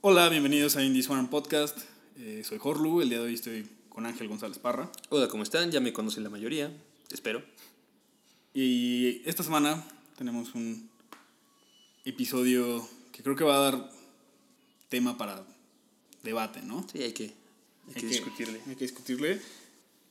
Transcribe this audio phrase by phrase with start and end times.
[0.00, 1.76] Hola, bienvenidos a Indie Swarm Podcast.
[2.18, 4.92] Eh, soy Jorlu, el día de hoy estoy con Ángel González Parra.
[5.08, 5.72] Hola, ¿cómo están?
[5.72, 6.72] Ya me conocen la mayoría,
[7.10, 7.42] espero.
[8.54, 9.84] Y esta semana
[10.16, 10.88] tenemos un
[12.04, 13.90] episodio que creo que va a dar
[14.88, 15.44] tema para
[16.22, 16.86] debate, ¿no?
[16.92, 17.32] Sí, hay que,
[17.88, 18.60] hay que discutirle.
[18.68, 19.40] Hay que discutirle.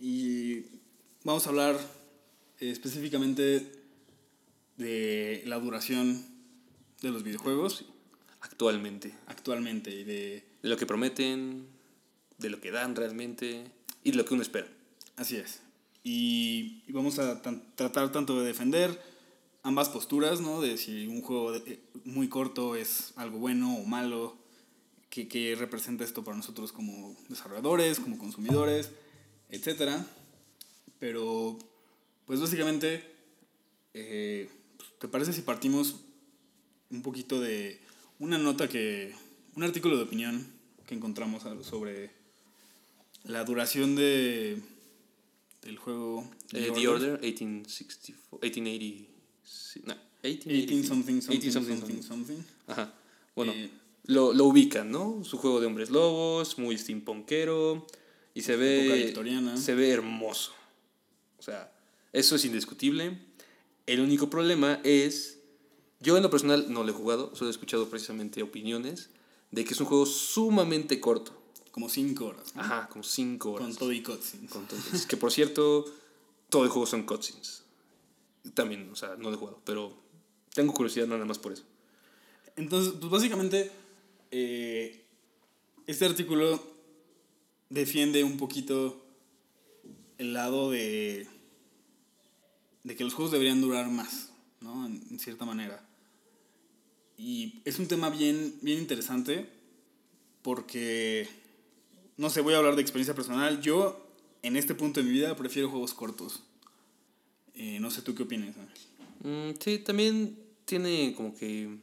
[0.02, 0.64] Y
[1.24, 1.80] vamos a hablar
[2.60, 3.72] eh, específicamente
[4.76, 6.26] de la duración
[7.02, 7.86] de los videojuegos
[8.42, 9.14] Actualmente.
[9.28, 10.44] actualmente y de...
[10.62, 11.68] De lo que prometen,
[12.40, 13.66] de lo que dan realmente
[14.04, 14.68] y de lo que uno espera.
[15.16, 15.62] Así es.
[16.04, 19.00] Y, y vamos a tratar tanto de defender
[19.64, 20.62] ambas posturas, ¿no?
[20.62, 24.38] De si un juego de- muy corto es algo bueno o malo,
[25.10, 28.92] qué, qué representa esto para nosotros como desarrolladores, como consumidores,
[29.50, 30.02] etc.
[31.00, 31.58] Pero,
[32.26, 33.04] pues básicamente,
[33.94, 34.50] eh,
[35.00, 36.02] ¿te parece si partimos
[36.90, 37.80] un poquito de
[38.20, 39.14] una nota que,
[39.56, 40.46] un artículo de opinión
[40.86, 42.12] que encontramos sobre
[43.26, 44.62] la duración de
[45.62, 49.12] del juego Eh, The Order, 1864, 1880.
[49.44, 50.50] sí, No, 1880.
[50.50, 52.36] 18 something something 18 something something something.
[52.36, 52.44] something.
[52.68, 52.94] Ajá.
[53.36, 53.70] Bueno, Eh,
[54.06, 55.24] lo, lo ubican, ¿no?
[55.26, 57.86] Su juego de hombres lobos, muy steampunkero.
[58.34, 59.04] Y se ve.
[59.06, 59.58] victoriana.
[59.58, 60.54] Se ve hermoso.
[61.38, 61.72] O sea,
[62.14, 63.18] eso es indiscutible.
[63.86, 65.37] El único problema es.
[66.00, 69.10] Yo en lo personal no lo he jugado, solo he escuchado precisamente opiniones
[69.52, 71.34] de que es un juego sumamente corto.
[71.72, 72.56] como 5 horas.
[72.56, 72.62] ¿no?
[72.62, 73.68] Ajá, como 5 horas.
[73.68, 74.52] Con todo y cutscenes.
[74.52, 75.06] Con cutscenes.
[75.06, 75.86] que por cierto,
[76.50, 77.64] todo el juego son cutscenes.
[78.54, 79.94] También, o sea, no lo he jugado, pero
[80.54, 81.64] tengo curiosidad nada más por eso.
[82.56, 83.72] Entonces, pues básicamente,
[84.32, 85.06] eh,
[85.86, 86.62] este artículo
[87.70, 89.04] defiende un poquito
[90.18, 91.28] el lado de,
[92.84, 94.86] de que los juegos deberían durar más, ¿no?
[94.86, 95.87] En, en cierta manera.
[97.18, 99.50] Y es un tema bien, bien interesante
[100.44, 101.28] porque,
[102.16, 103.60] no sé, voy a hablar de experiencia personal.
[103.60, 104.08] Yo,
[104.44, 106.44] en este punto de mi vida, prefiero juegos cortos.
[107.56, 108.78] Eh, no sé tú qué opinas, Ángel.
[109.24, 111.80] Mm, sí, también tiene como que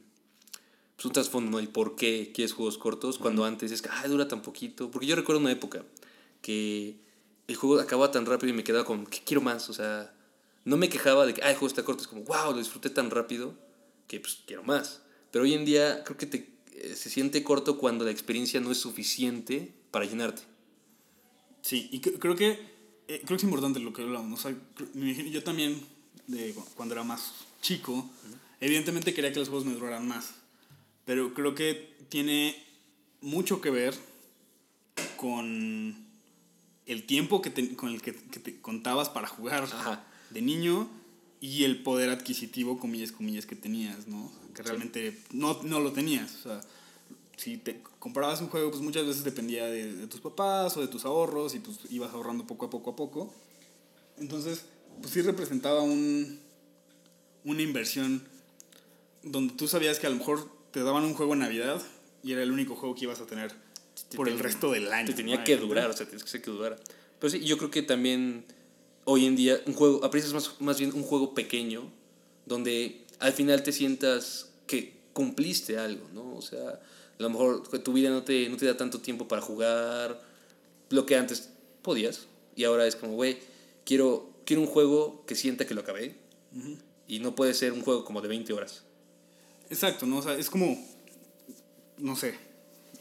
[0.95, 1.59] pues, un trasfondo, ¿no?
[1.59, 4.89] El por qué quieres juegos cortos, cuando antes es que, ay, dura tan poquito.
[4.89, 5.83] Porque yo recuerdo una época
[6.41, 6.95] que
[7.47, 9.69] el juego acababa tan rápido y me quedaba con, ¿qué quiero más?
[9.69, 10.13] O sea,
[10.63, 12.89] no me quejaba de que, ay, el juego está corto, es como, wow, lo disfruté
[12.89, 13.53] tan rápido
[14.07, 15.01] que pues quiero más.
[15.35, 18.71] Pero hoy en día creo que te, eh, se siente corto cuando la experiencia no
[18.71, 20.43] es suficiente para llenarte.
[21.61, 22.51] Sí, y cre- creo que
[23.09, 24.39] eh, creo que es importante lo que hablamos.
[24.39, 24.57] O sea,
[25.29, 25.81] yo también,
[26.27, 28.09] de, cu- cuando era más chico,
[28.61, 30.35] evidentemente quería que los juegos me duraran más.
[31.03, 32.55] Pero creo que tiene
[33.19, 33.93] mucho que ver
[35.17, 35.95] con
[36.85, 40.01] el tiempo que te- con el que, que te contabas para jugar Ajá.
[40.29, 40.89] de niño
[41.41, 44.31] y el poder adquisitivo, comillas, comillas, que tenías, ¿no?
[44.55, 46.33] Que realmente no, no lo tenías.
[46.35, 46.61] O sea,
[47.37, 50.87] si te comprabas un juego, pues muchas veces dependía de, de tus papás o de
[50.87, 53.33] tus ahorros y pues ibas ahorrando poco a poco a poco.
[54.17, 54.65] Entonces,
[55.01, 56.39] pues sí representaba un,
[57.43, 58.23] una inversión
[59.23, 61.81] donde tú sabías que a lo mejor te daban un juego en Navidad
[62.23, 63.53] y era el único juego que ibas a tener
[64.15, 65.07] por el te- resto del año.
[65.07, 66.77] Te tenía que durar, o sea, tienes que ser que durara.
[67.19, 68.45] Pero sí, yo creo que también
[69.03, 71.89] hoy en día un juego, aprecias más, más bien un juego pequeño,
[72.45, 76.35] donde al final te sientas que cumpliste algo, ¿no?
[76.35, 79.41] O sea, a lo mejor tu vida no te, no te da tanto tiempo para
[79.41, 80.21] jugar
[80.89, 81.49] lo que antes
[81.81, 83.37] podías, y ahora es como, güey,
[83.85, 86.15] quiero, quiero un juego que sienta que lo acabé,
[87.07, 88.83] y no puede ser un juego como de 20 horas.
[89.69, 90.17] Exacto, ¿no?
[90.17, 90.77] O sea, es como,
[91.97, 92.35] no sé,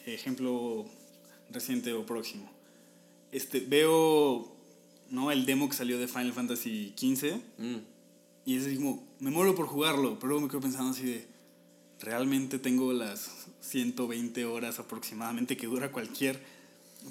[0.07, 0.87] ejemplo
[1.51, 2.51] reciente o próximo.
[3.33, 4.53] Este, veo,
[5.11, 5.31] ¿no?
[5.31, 7.94] El demo que salió de Final Fantasy XV Mm.
[8.45, 11.29] Y es como, me muero por jugarlo, pero luego me quedo pensando así de,
[12.01, 16.41] realmente tengo las 120 horas aproximadamente que dura cualquier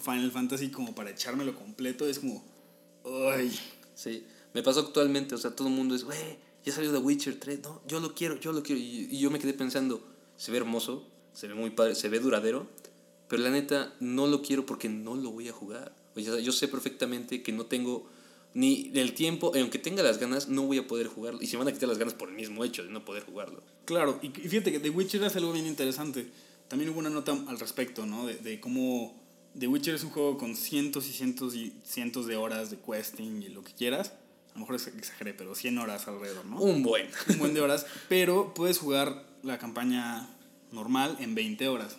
[0.01, 2.44] Final Fantasy como para echármelo completo, es como,
[3.05, 3.51] ay,
[3.95, 7.39] Sí, me pasó actualmente, o sea, todo el mundo es, güey, ya salió The Witcher
[7.39, 8.81] 3, no, yo lo quiero, yo lo quiero.
[8.81, 10.03] Y, y yo me quedé pensando,
[10.38, 12.67] se ve hermoso, se ve muy padre, se ve duradero,
[13.27, 15.95] pero la neta no lo quiero porque no lo voy a jugar.
[16.15, 18.07] O sea, yo sé perfectamente que no tengo
[18.53, 21.41] ni el tiempo, aunque tenga las ganas, no voy a poder jugarlo.
[21.41, 23.63] Y se van a quitar las ganas por el mismo hecho de no poder jugarlo.
[23.85, 26.27] Claro, y fíjate que The Witcher es algo bien interesante.
[26.67, 28.25] También hubo una nota al respecto, ¿no?
[28.27, 29.19] De, de cómo
[29.59, 33.41] The Witcher es un juego con cientos y cientos y cientos de horas de questing
[33.44, 34.13] y lo que quieras.
[34.51, 36.59] A lo mejor ex- exageré, pero 100 horas alrededor, ¿no?
[36.61, 37.07] Un buen.
[37.29, 37.85] Un buen de horas.
[38.07, 40.29] Pero puedes jugar la campaña
[40.71, 41.97] normal en 20 horas.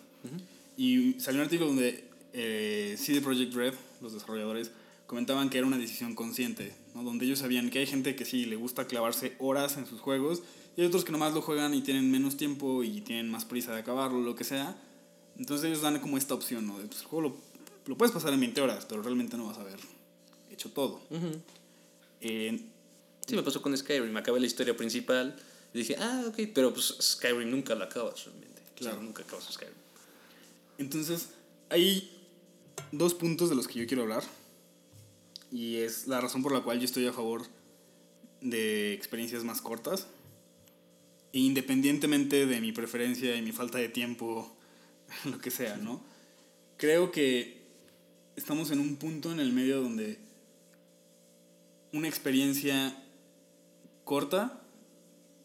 [0.77, 2.03] Y salió un artículo donde
[2.33, 4.71] eh, CD Projekt Red, los desarrolladores,
[5.07, 7.03] comentaban que era una decisión consciente, ¿no?
[7.03, 10.41] donde ellos sabían que hay gente que sí le gusta clavarse horas en sus juegos
[10.75, 13.73] y hay otros que nomás lo juegan y tienen menos tiempo y tienen más prisa
[13.73, 14.77] de acabarlo, lo que sea,
[15.37, 16.79] Entonces ellos dan como esta opción, ¿no?
[16.79, 17.37] De, pues, el juego lo,
[17.85, 19.79] lo puedes pasar en 20 horas, pero realmente no vas a haber
[20.51, 21.01] hecho todo.
[22.21, 22.59] Eh,
[23.27, 24.11] Sí, me pasó con Skyrim.
[24.11, 25.35] Me acabé la historia principal
[25.73, 28.61] y dije, ah, ok, pero pues Skyrim nunca la acabas realmente.
[28.75, 28.97] Claro.
[28.97, 29.01] Claro.
[29.01, 29.73] nunca acabas Skyrim.
[30.77, 31.29] Entonces,
[31.69, 32.11] hay
[32.91, 34.23] dos puntos de los que yo quiero hablar.
[35.51, 37.43] Y es la razón por la cual yo estoy a favor
[38.41, 40.07] de experiencias más cortas.
[41.33, 44.55] E independientemente de mi preferencia y mi falta de tiempo,
[45.25, 46.01] lo que sea, ¿no?
[46.77, 47.61] Creo que
[48.35, 50.19] estamos en un punto en el medio donde
[51.93, 53.01] una experiencia
[54.03, 54.61] corta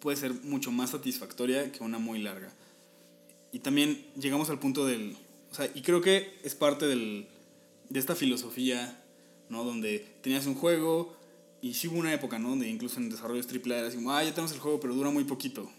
[0.00, 2.52] puede ser mucho más satisfactoria que una muy larga.
[3.52, 5.16] Y también llegamos al punto del...
[5.50, 7.28] O sea, y creo que es parte del,
[7.88, 8.99] de esta filosofía,
[9.50, 9.64] ¿no?
[9.64, 11.14] Donde tenías un juego
[11.60, 12.48] y sí hubo una época, ¿no?
[12.50, 15.10] Donde incluso en desarrollos AAA era así como, ah, ya tenemos el juego, pero dura
[15.10, 15.70] muy poquito.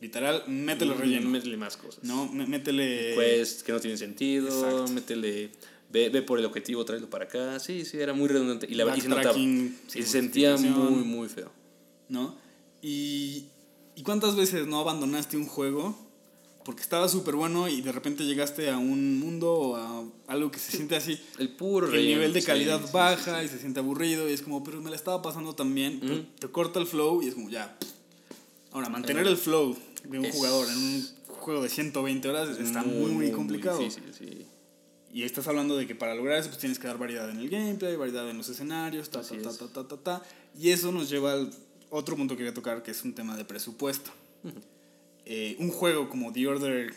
[0.00, 1.30] Literal, métele relleno.
[1.30, 2.02] Métele más cosas.
[2.04, 2.28] ¿No?
[2.32, 3.14] Mé- Métele...
[3.14, 4.92] Quests que no tienen sentido, Exacto.
[4.92, 5.52] métele...
[5.90, 7.60] Ve, ve por el objetivo, tráelo para acá.
[7.60, 8.66] Sí, sí, era muy redundante.
[8.68, 9.34] Y, la, y se notaba.
[9.86, 11.50] Se sentía muy, muy feo.
[12.08, 12.34] ¿no?
[12.80, 13.44] Y,
[13.94, 15.96] ¿y cuántas veces no abandonaste un juego
[16.64, 20.58] porque estaba súper bueno y de repente llegaste a un mundo o a algo que
[20.58, 21.20] se siente así?
[21.38, 23.46] El puro El relleno, nivel de sí, calidad sí, sí, baja sí.
[23.46, 25.54] y se siente aburrido y es como, pero me la estaba pasando
[26.00, 26.24] pero Ujú.
[26.38, 27.76] Te corta el flow y es como, ya.
[28.70, 32.82] Ahora, mantener el flow de un Es- jugador en un juego de 120 horas está
[32.82, 33.78] muy, muy, complicado.
[33.78, 34.46] difícil, sí.
[35.12, 37.50] Y estás hablando de que para lograr eso pues tienes que dar variedad en el
[37.50, 40.22] gameplay, variedad en los escenarios, ta, ta, ta, ta, ta, ta, ta.
[40.58, 41.52] Y eso nos lleva al
[41.90, 44.10] otro punto que quería tocar, que es un tema de presupuesto.
[45.34, 46.92] Eh, un juego como The Order,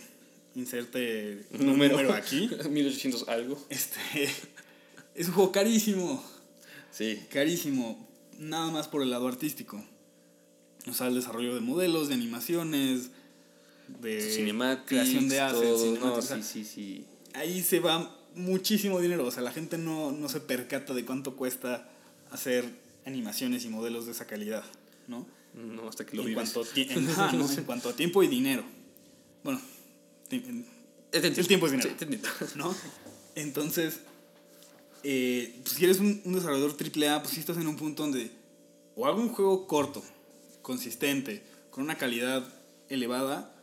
[0.55, 3.57] inserte un número, aquí, 1800 algo.
[3.69, 3.99] este,
[5.15, 6.21] es un juego carísimo,
[6.91, 7.21] Sí.
[7.31, 8.05] carísimo,
[8.37, 9.81] nada más por el lado artístico.
[10.89, 13.09] O sea, el desarrollo de modelos, de animaciones,
[14.01, 15.99] de creación de assets.
[16.01, 17.05] No, sí, sí, sí.
[17.33, 19.25] ahí se va muchísimo dinero.
[19.25, 21.89] O sea, la gente no, no se percata de cuánto cuesta
[22.31, 22.65] hacer
[23.05, 24.63] animaciones y modelos de esa calidad,
[25.07, 25.25] ¿no?
[25.55, 26.51] No, hasta que lo En vives.
[26.51, 27.05] cuanto, en-
[27.39, 27.49] ¿no?
[27.51, 28.63] en cuanto a tiempo y dinero.
[29.43, 29.61] Bueno,
[30.31, 30.65] en-
[31.11, 31.89] el tiempo es dinero.
[31.97, 32.45] Sí.
[32.55, 32.75] ¿no?
[33.35, 33.99] Entonces,
[35.03, 38.31] eh, pues, si eres un, un desarrollador AAA, pues sí estás en un punto donde
[38.95, 40.03] o hago un juego corto,
[40.61, 42.43] consistente, con una calidad
[42.89, 43.53] elevada,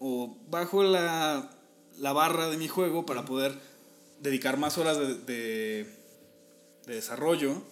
[0.00, 1.50] o bajo la,
[1.98, 3.58] la barra de mi juego para poder
[4.20, 5.86] dedicar más horas de, de,
[6.86, 7.62] de desarrollo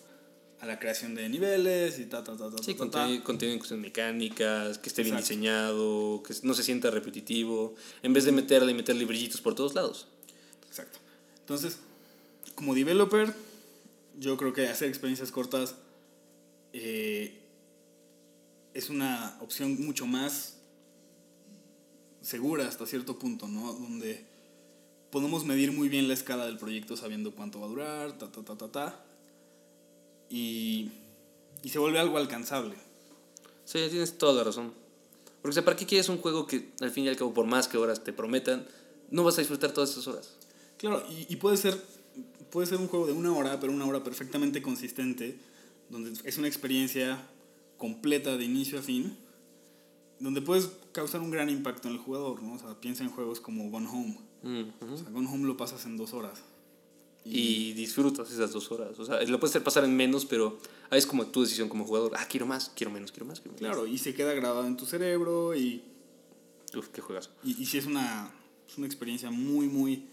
[0.60, 4.78] a la creación de niveles y ta, ta, ta, ta, Sí, ta, en cuestiones mecánicas,
[4.78, 5.34] que esté bien Exacto.
[5.34, 9.74] diseñado, que no se sienta repetitivo, en vez de meterle y meterle brillitos por todos
[9.74, 10.06] lados.
[10.68, 10.98] Exacto.
[11.38, 11.78] Entonces,
[12.54, 13.34] como developer,
[14.18, 15.76] yo creo que hacer experiencias cortas
[16.74, 17.40] eh,
[18.74, 20.58] es una opción mucho más
[22.20, 23.72] segura hasta cierto punto, ¿no?
[23.72, 24.26] Donde
[25.10, 28.42] podemos medir muy bien la escala del proyecto sabiendo cuánto va a durar, ta, ta,
[28.44, 29.04] ta, ta, ta.
[30.30, 30.92] Y,
[31.62, 32.74] y se vuelve algo alcanzable.
[33.64, 34.72] Sí, tienes toda la razón.
[35.42, 37.46] Porque, o sea, ¿para qué quieres un juego que, al fin y al cabo, por
[37.46, 38.66] más que horas te prometan,
[39.10, 40.36] no vas a disfrutar todas esas horas?
[40.78, 41.82] Claro, y, y puede, ser,
[42.50, 45.38] puede ser un juego de una hora, pero una hora perfectamente consistente,
[45.88, 47.26] donde es una experiencia
[47.76, 49.16] completa de inicio a fin,
[50.20, 52.54] donde puedes causar un gran impacto en el jugador, ¿no?
[52.54, 54.18] O sea, piensa en juegos como Gone Home.
[54.42, 54.92] Ujú.
[54.92, 56.42] O sea, Gone Home lo pasas en dos horas.
[57.24, 58.98] Y disfrutas esas dos horas.
[58.98, 60.58] O sea, lo puedes hacer pasar en menos, pero
[60.88, 62.12] ahí es como tu decisión como jugador.
[62.16, 63.60] Ah, quiero más, quiero menos, quiero más, quiero menos.
[63.60, 65.82] Claro, y se queda grabado en tu cerebro y,
[66.74, 67.30] Uf, qué juegas.
[67.44, 68.32] y, y sí es una,
[68.68, 70.04] es una experiencia muy, muy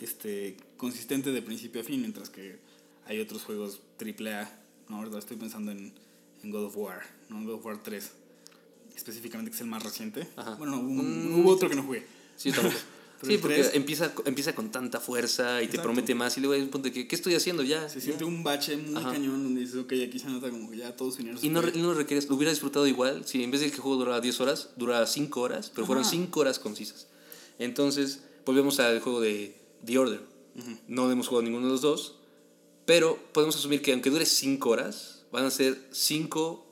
[0.00, 2.58] este, consistente de principio a fin, mientras que
[3.06, 4.50] hay otros juegos AAA,
[4.90, 4.96] ¿no?
[4.98, 5.92] Ahorita estoy pensando en,
[6.42, 7.38] en God of War, ¿no?
[7.38, 8.10] En God of War 3,
[8.96, 10.28] específicamente, que es el más reciente.
[10.36, 10.56] Ajá.
[10.56, 11.40] Bueno, hubo, Mm.
[11.40, 12.04] hubo otro que no jugué.
[12.36, 12.74] Sí, tampoco.
[13.24, 15.82] Pero sí, porque tres- empieza, empieza con tanta fuerza y te Exacto.
[15.82, 17.88] promete más y luego hay un punto de que, ¿qué estoy haciendo ya?
[17.88, 18.04] Se Ya.
[18.06, 19.12] siente un bache muy Ajá.
[19.12, 21.50] cañón donde dices, ok, aquí se nota como que ya todo su dinero se Y
[21.50, 21.70] no, fue".
[21.72, 24.20] re- no requieres, lo hubiera disfrutado igual si en vez de que el juego durara
[24.20, 26.10] 10 horas, durara 5 horas, pero fueron Ajá.
[26.10, 27.06] 5 horas concisas.
[27.58, 30.20] Entonces, volvemos al juego de The Order.
[30.88, 32.16] No hemos jugado ninguno de los dos,
[32.86, 36.64] pero podemos asumir que aunque dure 5 horas, van a ser 5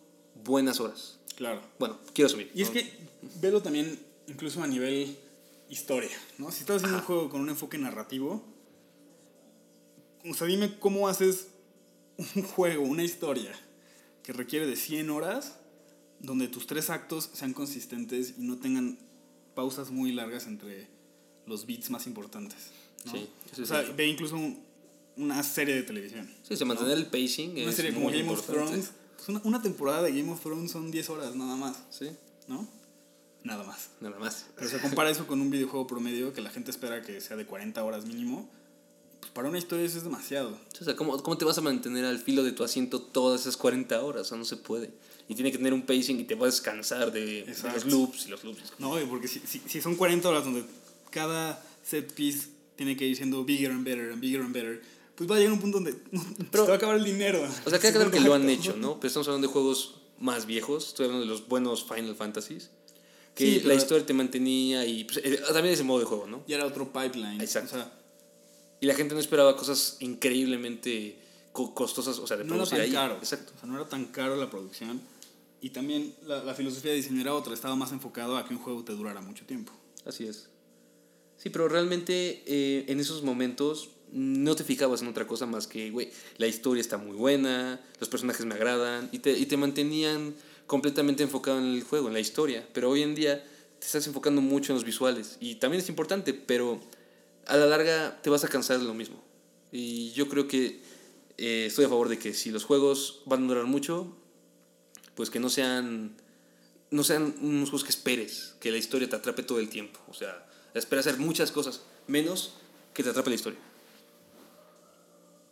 [0.45, 1.19] buenas horas.
[1.37, 1.63] Claro.
[1.79, 2.51] Bueno, quiero asumir.
[2.55, 2.93] Y es que
[3.41, 5.17] velo también incluso a nivel
[5.73, 6.51] historia, ¿no?
[6.53, 8.45] Si estás haciendo un juego con un enfoque narrativo,
[10.29, 11.49] o sea, dime cómo haces
[12.37, 13.53] un juego, una historia
[14.23, 15.57] que requiere de 100 horas,
[16.21, 18.99] donde tus tres actos sean consistentes y no tengan
[19.55, 20.87] pausas muy largas entre
[21.47, 22.57] los beats más importantes.
[23.07, 23.13] ¿no?
[23.13, 23.97] Sí, eso o sea, cierto.
[23.97, 24.63] ve incluso un-
[25.17, 26.33] una serie de televisión.
[26.43, 28.71] Sí, se mantener el pacing Una es serie como muy Game of importante.
[28.71, 28.91] Thrones.
[29.17, 31.77] pues una, una temporada de Game of Thrones son 10 horas nada más.
[31.91, 32.11] Sí.
[32.47, 32.67] ¿no?
[33.45, 33.91] Nada más.
[34.01, 34.47] Nada más.
[34.57, 37.47] Pero se compara eso con un videojuego promedio que la gente espera que sea de
[37.47, 38.49] 40 horas mínimo.
[39.21, 40.59] Pues para una historia eso es demasiado.
[40.81, 43.57] O sea, ¿cómo, ¿cómo te vas a mantener al filo de tu asiento todas esas
[43.57, 44.23] 40 horas?
[44.23, 44.91] O sea, no se puede.
[45.29, 48.27] Y tiene que tener un pacing y te vas a descansar de, de los loops
[48.27, 48.73] y los loops.
[48.79, 50.65] No, porque si, si, si son 40 horas donde
[51.11, 54.83] cada set piece tiene que ir siendo bigger and better and bigger and better,
[55.15, 57.47] pues va a llegar un punto donde no, Pero- se va a acabar el dinero.
[57.65, 58.97] O sea, queda claro que lo han hecho, ¿no?
[58.97, 60.89] Pero estamos hablando de juegos más viejos.
[60.89, 62.71] Estoy hablando de los buenos Final Fantasies.
[63.35, 66.43] Que Sí, la historia te mantenía y pues, eh, también ese modo de juego, ¿no?
[66.47, 67.41] Y era otro pipeline.
[67.41, 67.77] Exacto.
[67.77, 67.93] O sea,
[68.81, 71.17] Y la gente no esperaba cosas increíblemente
[71.53, 72.93] co- costosas, o sea, de no era producir tan ahí.
[72.93, 73.15] caro.
[73.17, 73.53] Exacto.
[73.57, 75.01] O sea, no era tan caro la producción.
[75.61, 77.55] Y también la, la filosofía de diseño era otra.
[77.55, 79.73] Estaba más enfocado a que un juego te durara mucho tiempo.
[80.05, 80.49] Así es.
[81.37, 85.91] Sí, pero realmente eh, en esos momentos no te fijabas en otra cosa más que,
[85.91, 90.35] güey, la historia está muy buena, los personajes me agradan y te, y te mantenían
[90.73, 92.67] completamente enfocado en el juego, en la historia.
[92.73, 93.45] Pero hoy en día
[93.79, 96.81] te estás enfocando mucho en los visuales y también es importante, pero
[97.47, 99.23] a la larga te vas a cansar de lo mismo.
[99.71, 100.81] Y yo creo que
[101.37, 104.17] eh, estoy a favor de que si los juegos van a durar mucho,
[105.15, 106.17] pues que no sean
[106.91, 110.01] no sean unos juegos que esperes, que la historia te atrape todo el tiempo.
[110.09, 112.55] O sea, esperas hacer muchas cosas, menos
[112.95, 113.61] que te atrape la historia.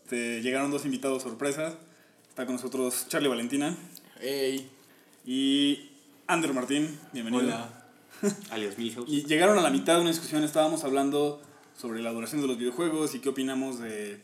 [0.09, 1.75] Te llegaron dos invitados sorpresas.
[2.27, 3.77] Está con nosotros Charlie Valentina
[4.19, 4.80] Hey.
[5.25, 5.91] Y
[6.27, 6.99] Andrew Martín.
[7.13, 7.45] Bienvenido.
[7.45, 7.89] Hola.
[8.51, 9.09] Alias Milhouse.
[9.09, 11.41] Y llegaron a la mitad de una discusión, estábamos hablando
[11.77, 14.21] sobre la duración de los videojuegos y qué opinamos de,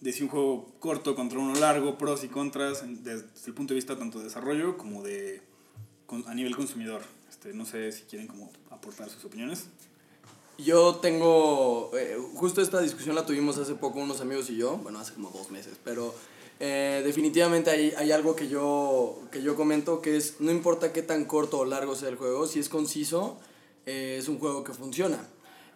[0.00, 3.76] de si un juego corto contra uno largo, pros y contras, desde el punto de
[3.76, 5.42] vista tanto de desarrollo como de
[6.26, 7.02] a nivel consumidor.
[7.28, 9.66] Este, no sé si quieren como aportar sus opiniones.
[10.58, 14.98] Yo tengo, eh, justo esta discusión la tuvimos hace poco unos amigos y yo, bueno,
[14.98, 16.12] hace como dos meses, pero
[16.60, 21.02] eh, definitivamente hay, hay algo que yo, que yo comento que es, no importa qué
[21.02, 23.38] tan corto o largo sea el juego, si es conciso,
[23.86, 25.28] eh, es un juego que funciona.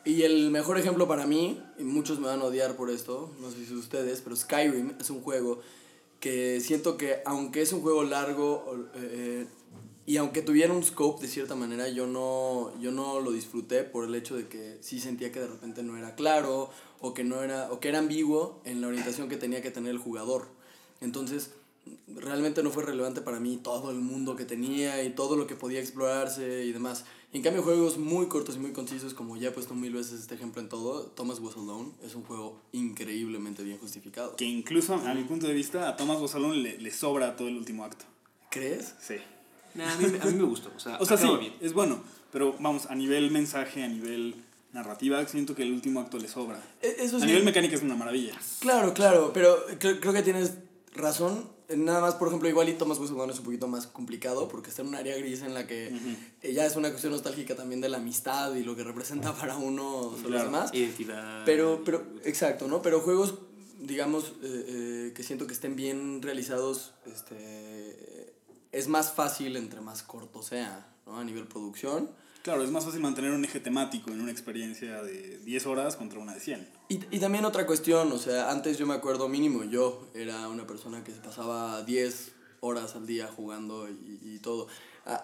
[0.05, 3.51] Y el mejor ejemplo para mí, y muchos me van a odiar por esto, no
[3.51, 5.61] sé si ustedes, pero Skyrim es un juego
[6.19, 9.47] que siento que aunque es un juego largo eh,
[10.05, 14.05] y aunque tuviera un scope de cierta manera, yo no, yo no lo disfruté por
[14.05, 16.71] el hecho de que sí sentía que de repente no era claro
[17.01, 19.93] o que, no era, o que era ambiguo en la orientación que tenía que tener
[19.93, 20.49] el jugador.
[21.03, 21.51] Entonces,
[22.09, 25.57] realmente no fue relevante para mí todo el mundo que tenía y todo lo que
[25.57, 27.05] podía explorarse y demás.
[27.33, 30.21] Y en cambio, juegos muy cortos y muy concisos, como ya he puesto mil veces
[30.21, 34.37] este ejemplo en todo, Thomas Was Alone es un juego increíblemente bien justificado.
[34.37, 37.57] Que incluso a mi punto de vista a Thomas Bosalón le, le sobra todo el
[37.57, 38.05] último acto.
[38.51, 38.95] ¿Crees?
[39.01, 39.15] Sí.
[39.81, 40.71] a, mí, a mí me gustó.
[40.77, 41.55] O sea, O sea, sí, bien.
[41.61, 44.35] es bueno, pero vamos, a nivel mensaje, a nivel
[44.75, 46.63] narrativa, siento que el último acto le sobra.
[46.83, 47.27] E- Eso A sí.
[47.27, 48.39] nivel mecánica es una maravilla.
[48.61, 50.53] Claro, claro, pero creo, creo que tienes
[50.93, 51.51] razón.
[51.75, 54.83] Nada más, por ejemplo, igual y Thomas Wilson es un poquito más complicado porque está
[54.83, 55.91] en un área gris en la que
[56.43, 59.57] eh, ya es una cuestión nostálgica también de la amistad y lo que representa para
[59.57, 60.45] uno sobre los Claro.
[60.45, 60.75] demás.
[60.75, 61.45] Identidad.
[61.47, 62.83] Pero, pero, exacto, ¿no?
[62.83, 63.37] Pero juegos,
[63.81, 68.35] digamos, eh, eh, que siento que estén bien realizados, este,
[68.73, 71.19] es más fácil entre más corto sea, ¿no?
[71.19, 72.11] A nivel producción.
[72.43, 76.19] Claro, es más fácil mantener un eje temático en una experiencia de 10 horas contra
[76.19, 76.69] una de 100.
[76.89, 80.67] Y, y también otra cuestión, o sea, antes yo me acuerdo mínimo, yo era una
[80.67, 84.67] persona que se pasaba 10 horas al día jugando y, y todo.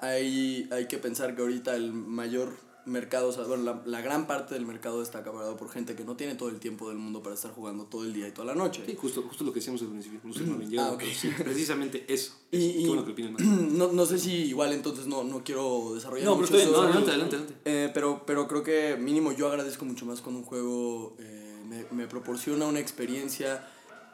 [0.00, 4.54] Hay que pensar que ahorita el mayor mercado, o sea, bueno, la, la gran parte
[4.54, 7.34] del mercado está acabado por gente que no tiene todo el tiempo del mundo para
[7.34, 8.82] estar jugando todo el día y toda la noche.
[8.86, 10.20] Sí, justo, justo lo que decíamos al principio.
[10.24, 10.98] No Ah, llegado, ok.
[10.98, 12.32] pero sí, precisamente eso.
[12.50, 13.42] Y, Qué y bueno que opinan más.
[13.42, 16.72] no, no sé si igual entonces no, no quiero desarrollar No, pero mucho eso.
[16.72, 17.60] No, adelante, adelante, adelante.
[17.66, 21.84] Eh, pero, pero creo que mínimo yo agradezco mucho más cuando un juego eh, me,
[21.90, 23.68] me proporciona una experiencia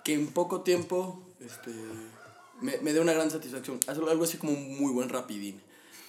[0.04, 1.72] que en poco tiempo este,
[2.60, 3.78] me, me dé una gran satisfacción.
[3.86, 5.60] Algo así como un muy buen rapidín.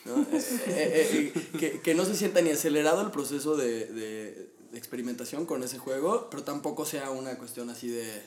[0.06, 0.22] ¿No?
[0.32, 5.46] Eh, eh, que, que no se sienta ni acelerado el proceso de, de, de experimentación
[5.46, 8.22] con ese juego, pero tampoco sea una cuestión así de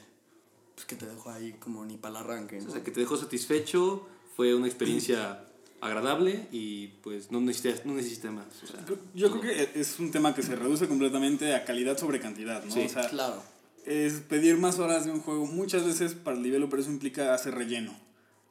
[0.74, 2.60] pues, que te dejo ahí como ni para el arranque.
[2.60, 2.68] ¿no?
[2.68, 4.06] O sea, que te dejó satisfecho,
[4.36, 5.44] fue una experiencia
[5.80, 8.46] agradable y pues no necesitas, no necesitas más.
[8.64, 12.18] O sea, Yo creo que es un tema que se reduce completamente a calidad sobre
[12.20, 12.72] cantidad, ¿no?
[12.74, 12.82] Sí.
[12.86, 13.40] O sea, Claro.
[13.86, 15.46] es pedir más horas de un juego.
[15.46, 17.96] Muchas veces para el developer eso implica hacer relleno,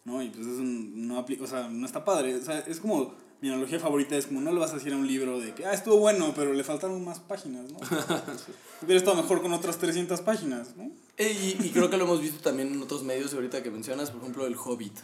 [0.07, 0.21] ¿no?
[0.23, 2.35] Y pues eso no, apli- o sea, no está padre.
[2.35, 4.97] O sea, es como, mi analogía favorita es como no le vas a decir a
[4.97, 7.77] un libro de que, ah, estuvo bueno, pero le faltaron más páginas, ¿no?
[8.81, 10.89] Hubiera estado mejor con otras 300 páginas, ¿no?
[11.17, 14.09] Eh, Y, y creo que lo hemos visto también en otros medios ahorita que mencionas,
[14.11, 14.97] por ejemplo, el Hobbit.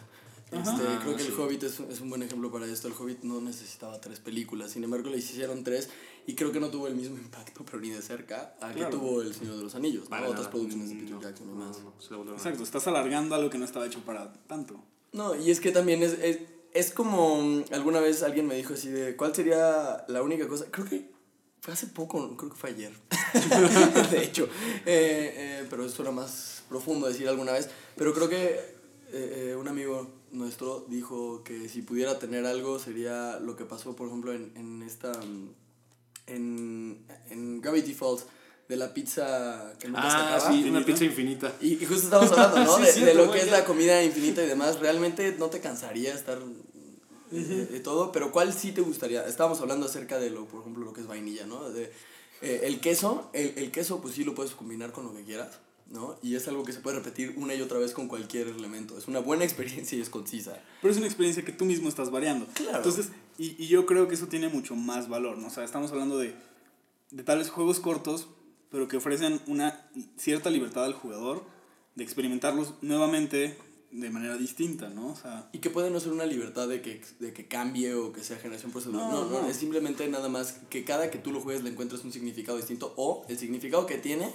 [0.52, 1.00] Este, Ajá.
[1.02, 1.34] creo que el Sí.
[1.36, 2.88] Hobbit es, un- es un buen ejemplo para esto.
[2.88, 5.90] El Hobbit no necesitaba tres películas, sin embargo le hicieron tres
[6.28, 8.92] y creo que no tuvo el mismo impacto, pero ni de cerca, a Claro.
[8.92, 10.28] que tuvo El Señor de los Anillos, ¿no?
[10.28, 11.80] otras producciones de Peter No, Jackson y no, más.
[11.82, 12.34] no.
[12.34, 14.80] Exacto, estás alargando algo que no estaba hecho para tanto.
[15.14, 16.40] No, y es que también es, es-
[16.74, 20.66] es como alguna vez alguien me dijo así de, ¿cuál sería la única cosa?
[20.72, 21.12] Creo que
[21.62, 22.92] fue hace poco, creo que fue ayer.
[24.12, 24.46] de hecho,
[24.86, 27.70] eh, eh, pero esto era más profundo decir alguna vez.
[27.96, 28.60] Pero creo que
[29.12, 34.08] eh, un amigo nuestro dijo que si pudiera tener algo sería lo que pasó, por
[34.08, 35.12] ejemplo, en, en esta.
[36.26, 38.26] En, en Gravity Falls,
[38.70, 40.52] de la pizza que nunca se Ah, acaba.
[40.52, 41.54] sí, una pizza infinita.
[41.62, 42.78] Y, y justo estamos hablando, ¿no?
[42.78, 44.80] Sí, de, cierto, de lo que es la comida infinita y demás.
[44.80, 46.40] Realmente no te cansaría estar
[47.32, 49.26] eh, de todo, pero ¿cuál sí te gustaría?
[49.28, 51.70] Estábamos hablando acerca de lo, por ejemplo, lo que es vainilla, ¿no?
[51.70, 51.92] De,
[52.42, 55.60] eh, el queso, el, el queso pues sí lo puedes combinar con lo que quieras,
[55.90, 56.18] ¿no?
[56.22, 58.98] Y es algo que se puede repetir una y otra vez con cualquier elemento.
[58.98, 60.58] Es una buena experiencia y es concisa.
[60.82, 62.46] Pero es una experiencia que tú mismo estás variando.
[62.54, 62.78] Claro.
[62.78, 65.48] Entonces, y, y yo creo que eso tiene mucho más valor, ¿no?
[65.48, 66.36] O sea, estamos hablando de,
[67.12, 68.28] de tales juegos cortos,
[68.74, 69.86] pero que ofrecen una
[70.18, 71.44] cierta libertad al jugador
[71.94, 73.56] de experimentarlos nuevamente
[73.92, 75.10] de manera distinta, ¿no?
[75.10, 78.12] O sea, Y que puede no ser una libertad de que, de que cambie o
[78.12, 79.04] que sea generación por segundo.
[79.04, 79.48] No, No, no, no.
[79.48, 82.96] es simplemente nada más que cada que tú lo juegues le encuentres un significado distinto
[82.98, 84.32] o el significado que tiene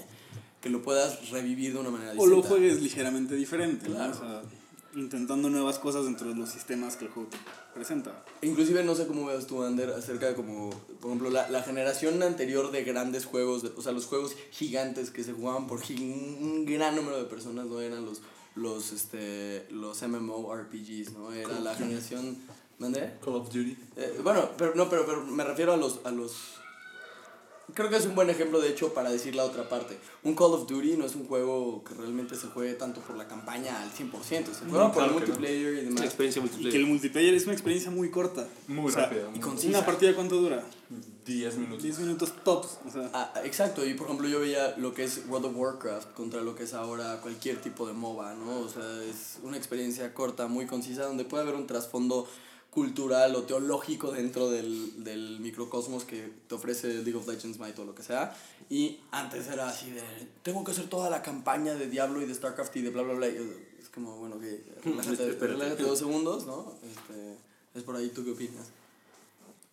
[0.61, 2.37] que lo puedas revivir de una manera o distinta.
[2.37, 4.09] lo juegues ligeramente diferente, ¿no?
[4.09, 4.42] O sea,
[4.95, 7.38] intentando nuevas cosas dentro de los sistemas que el juego te
[7.75, 8.25] presenta.
[8.43, 10.71] Inclusive no sé cómo veas tú, Ander, acerca de como,
[11.01, 15.11] por ejemplo, la, la generación anterior de grandes juegos, de- o sea, los juegos gigantes
[15.11, 18.21] que se jugaban por un gran número de personas, no eran los,
[18.57, 21.33] los, este, los MMORPGs, ¿no?
[21.33, 22.37] Era la generación...
[22.79, 23.15] ¿Mande?
[23.25, 23.77] Call of Duty.
[23.97, 26.33] Eh, bueno, pero no, pero, pero me refiero a los, a los...
[27.75, 29.99] Creo que es un buen ejemplo, de hecho, para decir la otra parte.
[30.25, 33.29] Un Call of Duty no es un juego que realmente se juegue tanto por la
[33.29, 34.53] campaña al 100%.
[34.53, 35.27] Se juega por el claro que no.
[35.27, 35.97] multiplayer y Es demás.
[36.01, 36.87] una experiencia Y que el multiplayer.
[36.87, 38.49] multiplayer es una experiencia muy corta.
[38.69, 39.29] Muy O sea, rápida.
[39.35, 39.69] y concisa.
[39.79, 40.65] ¿Una partida cuánto dura?
[41.27, 41.83] 10 minutos.
[41.83, 42.79] 10 minutos tops.
[42.87, 46.13] O sea, Ah, exacto, y por ejemplo yo veía lo que es World of Warcraft
[46.15, 48.61] contra lo que es ahora cualquier tipo de MOBA, ¿no?
[48.61, 52.27] O sea, es una experiencia corta, muy concisa, donde puede haber un trasfondo
[52.71, 57.85] cultural o teológico dentro del, del microcosmos que te ofrece League of Legends, Might o
[57.85, 58.37] lo que sea.
[58.71, 60.03] Y antes era así de,
[60.43, 63.15] tengo que hacer toda la campaña de Diablo y de StarCraft y de bla, bla,
[63.15, 63.29] bla.
[63.29, 63.37] y
[63.81, 66.75] es como, bueno, que relájate, dos segundos, ¿no?
[66.83, 67.37] Este,
[67.75, 68.71] es por ahí, ¿tú qué opinas?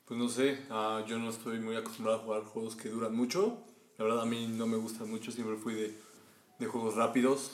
[0.08, 3.58] Pues no sé, ah, yo no estoy muy acostumbrado a jugar juegos que duran mucho.
[3.98, 5.98] La verdad a mí no me gustan mucho, siempre fui de,
[6.60, 7.52] de juegos rápidos,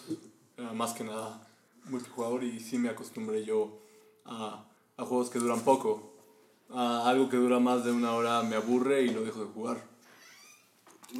[0.58, 1.48] ah, más que nada
[1.86, 3.80] multijugador y sí me acostumbré yo
[4.26, 4.65] a,
[4.97, 6.10] a juegos que duran poco.
[6.69, 9.84] A algo que dura más de una hora me aburre y lo dejo de jugar.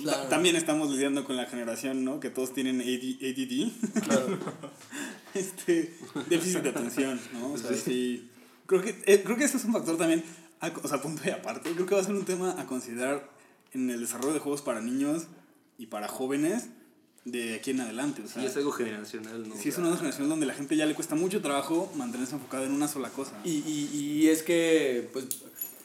[0.02, 0.30] Claro.
[0.30, 2.22] También estamos lidiando con la generación, ¿no?
[2.22, 2.86] Que todos tienen AD,
[3.22, 4.02] ADD.
[4.06, 4.38] Claro.
[5.34, 5.94] este,
[6.30, 7.54] déficit de atención, ¿no?
[7.54, 8.30] O sea, sí.
[8.66, 10.24] Creo que, eh, creo que eso es un factor también,
[10.62, 11.74] a- o sea, punto y aparte.
[11.74, 13.30] Creo que va a ser un tema a considerar
[13.74, 15.28] en el desarrollo de juegos para niños
[15.78, 16.70] y para jóvenes
[17.26, 18.22] de aquí en adelante.
[18.24, 19.56] O sea, Sí, es algo generacional, ¿no?
[19.56, 22.72] sí es una generación donde la gente ya le cuesta mucho trabajo mantenerse enfocada en
[22.72, 23.34] una sola cosa.
[23.44, 25.26] Y, y, y es que, pues,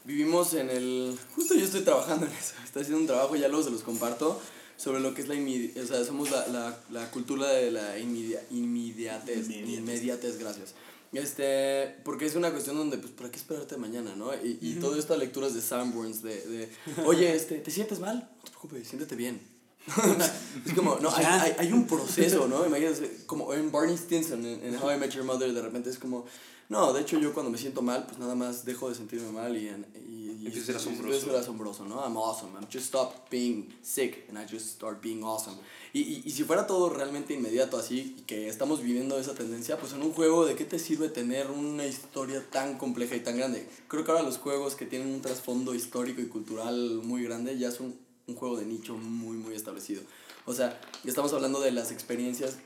[0.04, 1.16] vivimos en el...
[1.34, 4.40] Justo yo estoy trabajando en eso, estoy haciendo un trabajo, ya luego se los comparto,
[4.78, 7.98] sobre lo que es la inmediatez, o sea, somos la, la, la cultura de la
[7.98, 9.78] inmedia- inmediatez, Inmediatez.
[9.78, 10.74] inmediatez, gracias.
[11.12, 14.34] Este, porque es una cuestión donde, pues, ¿para qué esperarte mañana, no?
[14.34, 16.68] Y, y todas estas lecturas de Sanborns, de, de,
[17.06, 18.28] oye, este, ¿te sientes mal?
[18.36, 19.40] No te preocupes, siéntete bien.
[20.66, 22.66] es como, no, hay, hay, hay un proceso, ¿no?
[22.66, 25.98] Imagínate, como en Barney Stinson, en, en How I Met Your Mother, de repente es
[25.98, 26.24] como,
[26.68, 29.56] no, de hecho yo cuando me siento mal, pues nada más dejo de sentirme mal
[29.56, 29.68] y...
[29.68, 31.20] y, y a ser y- asombroso.
[31.26, 32.00] ser asombroso, ¿no?
[32.04, 35.56] I'm awesome, I'm just stop being sick and I just start being awesome.
[35.92, 39.78] Y, y, y si fuera todo realmente inmediato así, y que estamos viviendo esa tendencia,
[39.78, 43.36] pues en un juego, ¿de qué te sirve tener una historia tan compleja y tan
[43.36, 43.68] grande?
[43.88, 47.70] Creo que ahora los juegos que tienen un trasfondo histórico y cultural muy grande ya
[47.70, 47.94] son
[48.26, 50.02] un juego de nicho muy, muy establecido.
[50.44, 52.58] O sea, ya estamos hablando de las experiencias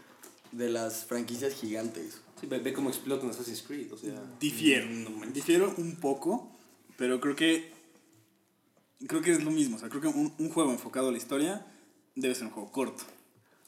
[0.53, 2.21] de las franquicias gigantes.
[2.41, 4.21] Sí, ve, ve cómo explota en Assassin's Creed, o sea...
[4.41, 4.87] Difiero,
[5.33, 6.51] difiero un poco,
[6.97, 7.73] pero creo que
[9.07, 11.19] creo que es lo mismo, o sea, creo que un, un juego enfocado a la
[11.19, 11.67] historia
[12.15, 13.05] debe ser un juego corto.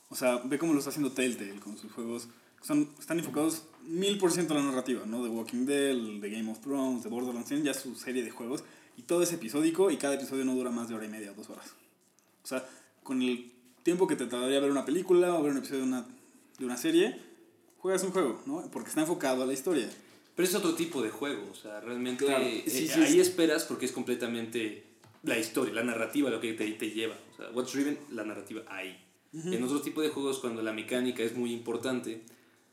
[0.09, 2.29] O sea, ve cómo lo está haciendo Telltale con sus juegos,
[2.63, 5.23] son, están enfocados mil por ciento a la narrativa, ¿no?
[5.23, 8.65] The Walking Dead, The Game of Thrones, The Borderlands, ya su serie de juegos
[8.97, 11.51] y todo es episódico y cada episodio no dura más de hora y media, dos
[11.51, 11.75] horas.
[12.43, 12.67] O sea,
[13.03, 13.53] con el
[13.83, 16.07] tiempo que te tardaría ver una película o ver un episodio de una,
[16.59, 17.17] de una serie,
[17.79, 18.69] juegas un juego, ¿no?
[18.71, 19.89] Porque está enfocado a la historia.
[20.35, 22.45] Pero es otro tipo de juego, o sea, realmente Claro.
[22.45, 23.21] eh, Sí, sí, ahí sí.
[23.21, 24.85] esperas porque es completamente
[25.25, 27.17] la historia, la narrativa lo que te, te lleva.
[27.33, 28.99] O sea, What's Driven, la narrativa ahí.
[29.35, 32.23] En otro tipo de juegos, cuando la mecánica es muy importante,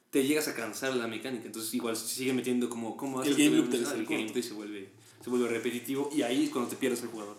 [0.09, 1.45] te llegas a cansar la mecánica.
[1.45, 2.97] Entonces, igual se sigue metiendo como.
[2.97, 4.03] como El game loop te el corto.
[4.09, 4.89] gameplay se vuelve,
[5.23, 7.37] se vuelve repetitivo y ahí es cuando te pierdes el jugador.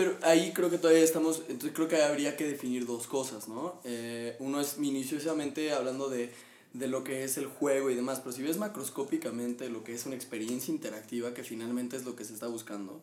[0.00, 3.82] Pero ahí creo que todavía estamos, entonces creo que habría que definir dos cosas, ¿no?
[3.84, 6.32] Eh, uno es minuciosamente hablando de,
[6.72, 10.06] de lo que es el juego y demás, pero si ves macroscópicamente lo que es
[10.06, 13.02] una experiencia interactiva, que finalmente es lo que se está buscando,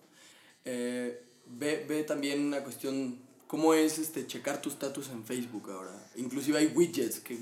[0.65, 6.09] eh, ve, ve también una cuestión, cómo es este, checar tu status en Facebook ahora.
[6.15, 7.37] Inclusive hay widgets, que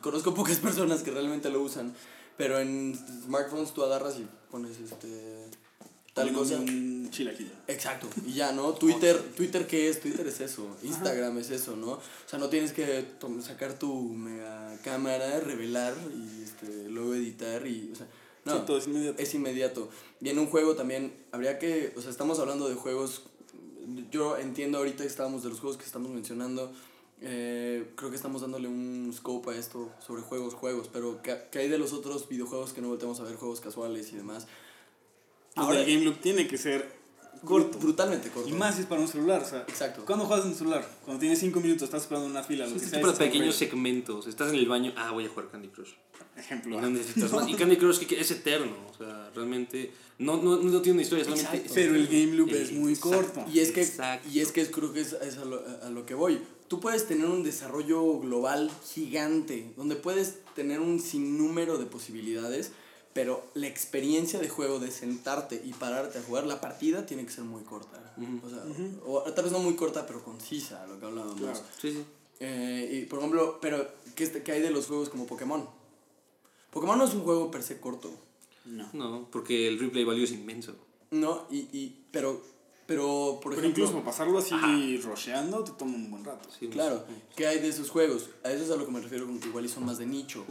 [0.00, 1.94] conozco pocas personas que realmente lo usan,
[2.36, 5.48] pero en smartphones tú agarras y pones este
[6.16, 6.56] tal cosa.
[6.56, 7.52] Un chilaquil.
[7.68, 8.72] Exacto, y ya, ¿no?
[8.82, 10.00] Twitter, Twitter ¿qué es?
[10.00, 11.92] Twitter es eso, Instagram es eso, ¿no?
[11.92, 13.04] O sea, no tienes que
[13.42, 18.06] sacar tu mega cámara, revelar y este, luego editar y, o sea,
[18.46, 19.22] no, Sí, todo es inmediato.
[19.22, 19.88] es inmediato.
[20.22, 23.24] Y en un juego también habría que, o sea, estamos hablando de juegos,
[24.10, 26.72] yo entiendo ahorita que estábamos de los juegos que estamos mencionando,
[27.20, 31.58] eh, creo que estamos dándole un scope a esto sobre juegos, juegos, pero ¿qué, qué
[31.58, 34.46] hay de los otros videojuegos que no volteamos a ver, juegos casuales y demás?
[35.56, 36.96] Ahora el game loop tiene que ser
[37.44, 37.78] corto.
[37.78, 38.48] Brutalmente corto.
[38.48, 39.60] Y más si es para un celular, o sea.
[39.68, 40.04] Exacto.
[40.04, 40.88] ¿Cuándo juegas en un celular?
[41.04, 43.14] Cuando tienes 5 minutos, estás esperando una fila, lo que sea.
[43.14, 44.26] pequeños segmentos.
[44.26, 45.92] Estás en el baño, ah, voy a jugar Candy Crush.
[46.36, 46.76] Ejemplo.
[46.76, 47.48] Y no necesitas más.
[47.48, 48.76] Y Candy Crush es eterno.
[48.90, 51.56] O sea, realmente no, no, no tiene una historia, solamente.
[51.56, 51.74] Exacto.
[51.74, 53.16] Pero el game loop es muy Exacto.
[53.16, 53.44] corto.
[53.52, 54.28] Y es que, Exacto.
[54.30, 56.40] y es que creo que es, es a, lo, a lo que voy.
[56.68, 62.72] Tú puedes tener un desarrollo global gigante, donde puedes tener un sinnúmero de posibilidades,
[63.16, 67.32] pero la experiencia de juego de sentarte y pararte a jugar, la partida tiene que
[67.32, 68.14] ser muy corta.
[68.44, 68.62] O sea,
[69.06, 71.40] o tal vez no muy corta, pero concisa, lo que hablábamos.
[71.40, 71.58] Claro.
[71.80, 72.04] Sí, sí.
[72.40, 75.66] Eh, y por ejemplo, pero ¿qué, qué hay de los juegos como Pokémon?
[76.70, 78.10] Pokémon no es un juego per se corto.
[78.66, 78.90] No.
[78.92, 80.74] No, porque el replay value es inmenso.
[81.10, 82.42] No, y, y pero,
[82.84, 83.84] pero por Pero ejemplo...
[83.84, 86.50] incluso pasarlo así rusheando te toma un buen rato.
[86.50, 87.02] Sí, Claro,
[87.34, 88.28] ¿qué hay de esos juegos?
[88.44, 90.04] A eso es a lo que me refiero con que igual y son más de
[90.04, 90.44] nicho.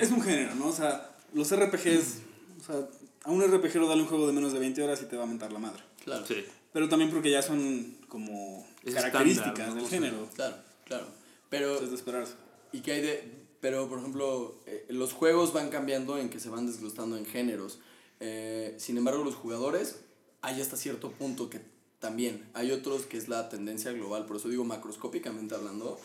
[0.00, 0.68] Es un género, ¿no?
[0.68, 2.18] O sea, los RPGs.
[2.60, 2.88] O sea,
[3.24, 5.24] a un RPG lo dale un juego de menos de 20 horas y te va
[5.24, 5.82] a mentar la madre.
[6.04, 6.44] Claro, Sí.
[6.72, 10.28] Pero también porque ya son como Es características del género.
[10.34, 11.06] claro, claro.
[11.48, 12.34] Pero, Entonces de esperarse.
[12.72, 13.46] ¿y qué hay de...?
[13.60, 17.78] Pero, por ejemplo, eh, los juegos van cambiando en que se van desglosando en géneros.
[18.20, 20.00] Eh, sin embargo, los jugadores,
[20.42, 21.60] hay hasta cierto punto que
[21.98, 22.46] también.
[22.52, 24.26] Hay otros que es la tendencia global.
[24.26, 25.98] Por eso digo, macroscópicamente hablando,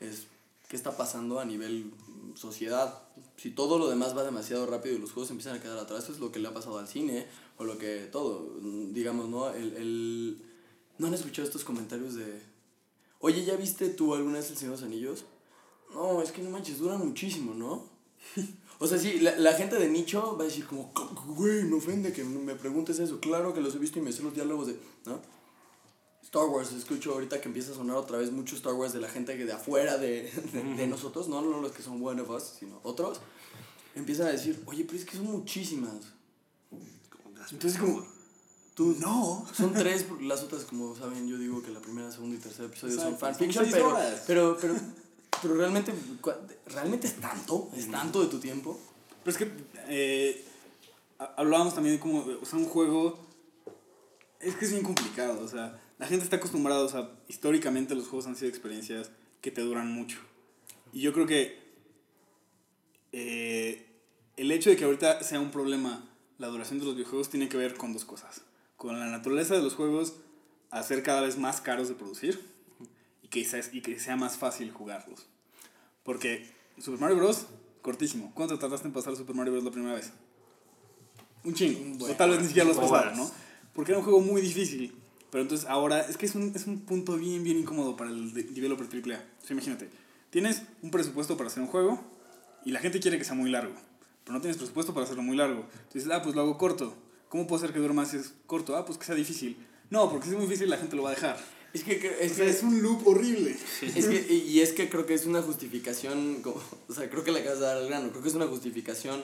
[0.00, 0.26] es
[0.68, 1.90] qué está pasando a nivel
[2.36, 3.02] sociedad.
[3.36, 6.12] Si todo lo demás va demasiado rápido y los juegos empiezan a quedar atrás, eso
[6.12, 8.58] es lo que le ha pasado al cine o lo que todo,
[8.92, 9.50] digamos, ¿no?
[9.50, 10.42] El, el...
[10.98, 12.42] ¿No han escuchado estos comentarios de...
[13.20, 15.24] Oye, ¿ya viste tú alguna vez El Señor de los Anillos?
[15.92, 17.84] No, es que no manches, duran muchísimo, ¿no?
[18.80, 20.92] O sea, sí, la, la gente de nicho va a decir como,
[21.26, 23.18] güey, me ofende que me preguntes eso.
[23.18, 25.20] Claro que los he visto y me sé los diálogos de, ¿no?
[26.28, 29.08] Star Wars, escucho ahorita que empieza a sonar otra vez mucho Star Wars de la
[29.08, 32.28] gente que de afuera de, de, de nosotros, no, no los que son one of
[32.28, 33.20] us, sino otros,
[33.94, 35.94] empiezan a decir, oye, pero es que son muchísimas.
[37.50, 38.04] Entonces, como,
[38.74, 42.40] tú, no, son tres, las otras, como saben, yo digo que la primera, segunda y
[42.40, 44.74] tercer episodio son Exacto, son fanfiction, seis pero, pero, pero,
[45.40, 45.94] pero realmente,
[46.66, 47.70] ¿realmente es tanto?
[47.74, 48.78] ¿Es tanto de tu tiempo?
[49.24, 49.50] Pero es que
[49.88, 50.44] eh,
[51.18, 53.18] ha- hablábamos también de cómo, o sea, un juego
[54.40, 58.08] es que es bien complicado, o sea, la gente está acostumbrada, o sea, históricamente los
[58.08, 60.18] juegos han sido experiencias que te duran mucho.
[60.92, 61.58] Y yo creo que
[63.12, 63.86] eh,
[64.36, 66.08] el hecho de que ahorita sea un problema
[66.38, 68.42] la duración de los videojuegos tiene que ver con dos cosas.
[68.76, 70.14] Con la naturaleza de los juegos
[70.70, 72.40] a ser cada vez más caros de producir
[73.22, 75.26] y que, sea, y que sea más fácil jugarlos.
[76.04, 77.46] Porque Super Mario Bros.
[77.82, 78.30] cortísimo.
[78.34, 79.64] ¿Cuánto te tardaste en pasar Super Mario Bros.
[79.64, 80.12] la primera vez?
[81.44, 82.06] Un chingo.
[82.06, 83.16] o tal vez ni siquiera lo has pasado.
[83.16, 83.30] ¿no?
[83.74, 84.94] Porque era un juego muy difícil.
[85.30, 88.32] Pero entonces ahora es que es un, es un punto bien, bien incómodo para el
[88.32, 89.18] de- developer AAA.
[89.42, 89.88] O sea, imagínate,
[90.30, 92.02] tienes un presupuesto para hacer un juego
[92.64, 93.74] y la gente quiere que sea muy largo.
[94.24, 95.66] Pero no tienes presupuesto para hacerlo muy largo.
[95.86, 96.94] Entonces, ah, pues lo hago corto.
[97.28, 98.76] ¿Cómo puedo hacer que dure más si es corto?
[98.76, 99.56] Ah, pues que sea difícil.
[99.90, 101.38] No, porque si es muy difícil la gente lo va a dejar.
[101.74, 103.54] Es que, es O sea, que es un loop horrible.
[103.82, 106.56] Es que, y es que creo que es una justificación, como,
[106.88, 109.22] o sea, creo que le acabas de dar al grano, creo que es una justificación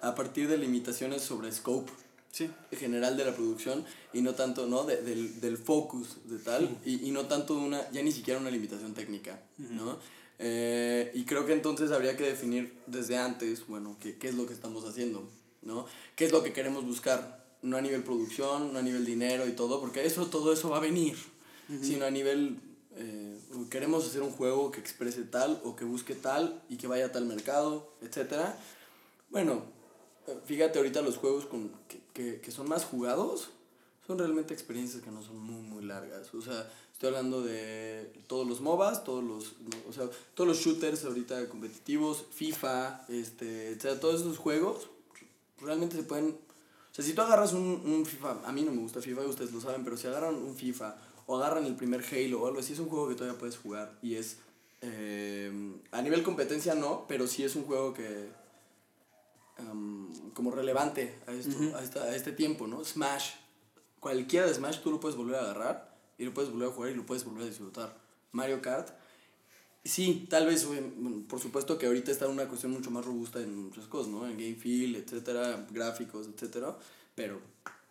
[0.00, 1.92] a partir de limitaciones sobre scope
[2.34, 2.50] Sí.
[2.72, 4.82] general de la producción y no tanto, ¿no?
[4.82, 8.50] De- del, del focus de tal y, y no tanto una, ya ni siquiera una
[8.50, 9.98] limitación técnica, ¿no?
[10.40, 14.46] Eh, y creo que entonces habría que definir desde antes, bueno, qué, qué es lo
[14.48, 15.22] que estamos haciendo,
[15.62, 15.86] ¿no?
[16.16, 17.44] ¿Qué es lo que queremos buscar?
[17.62, 20.78] No a nivel producción, no a nivel dinero y todo, porque eso, todo eso va
[20.78, 21.16] a venir,
[21.82, 22.58] sino a nivel,
[22.96, 23.38] eh,
[23.70, 27.12] queremos hacer un juego que exprese tal o que busque tal y que vaya a
[27.12, 28.58] tal mercado, etcétera.
[29.30, 29.62] Bueno,
[30.46, 33.50] fíjate ahorita los juegos con, que, que, que son más jugados
[34.06, 36.32] son realmente experiencias que no son muy, muy largas.
[36.34, 39.54] O sea, estoy hablando de todos los MOBAs, todos los,
[39.88, 44.88] o sea, todos los shooters ahorita competitivos, FIFA, este, etcétera, todos esos juegos
[45.60, 46.26] realmente se pueden...
[46.28, 49.52] O sea, si tú agarras un, un FIFA, a mí no me gusta FIFA, ustedes
[49.52, 50.96] lo saben, pero si agarran un FIFA
[51.26, 53.98] o agarran el primer Halo o algo así, es un juego que todavía puedes jugar
[54.02, 54.36] y es
[54.82, 55.50] eh,
[55.90, 58.28] a nivel competencia no, pero sí es un juego que
[59.58, 62.84] em, como relevante a, esto, a, esta- a este tiempo, ¿no?
[62.84, 63.30] Smash.
[64.00, 66.90] Cualquiera de Smash tú lo puedes volver a agarrar y lo puedes volver a jugar
[66.90, 67.96] y lo puedes volver a disfrutar.
[68.32, 68.90] Mario Kart.
[69.84, 70.66] Sí, tal vez,
[71.28, 74.26] por supuesto que ahorita está una cuestión mucho más robusta en muchas cosas, ¿no?
[74.26, 76.76] En game feel, etcétera, gráficos, etcétera.
[77.14, 77.38] Pero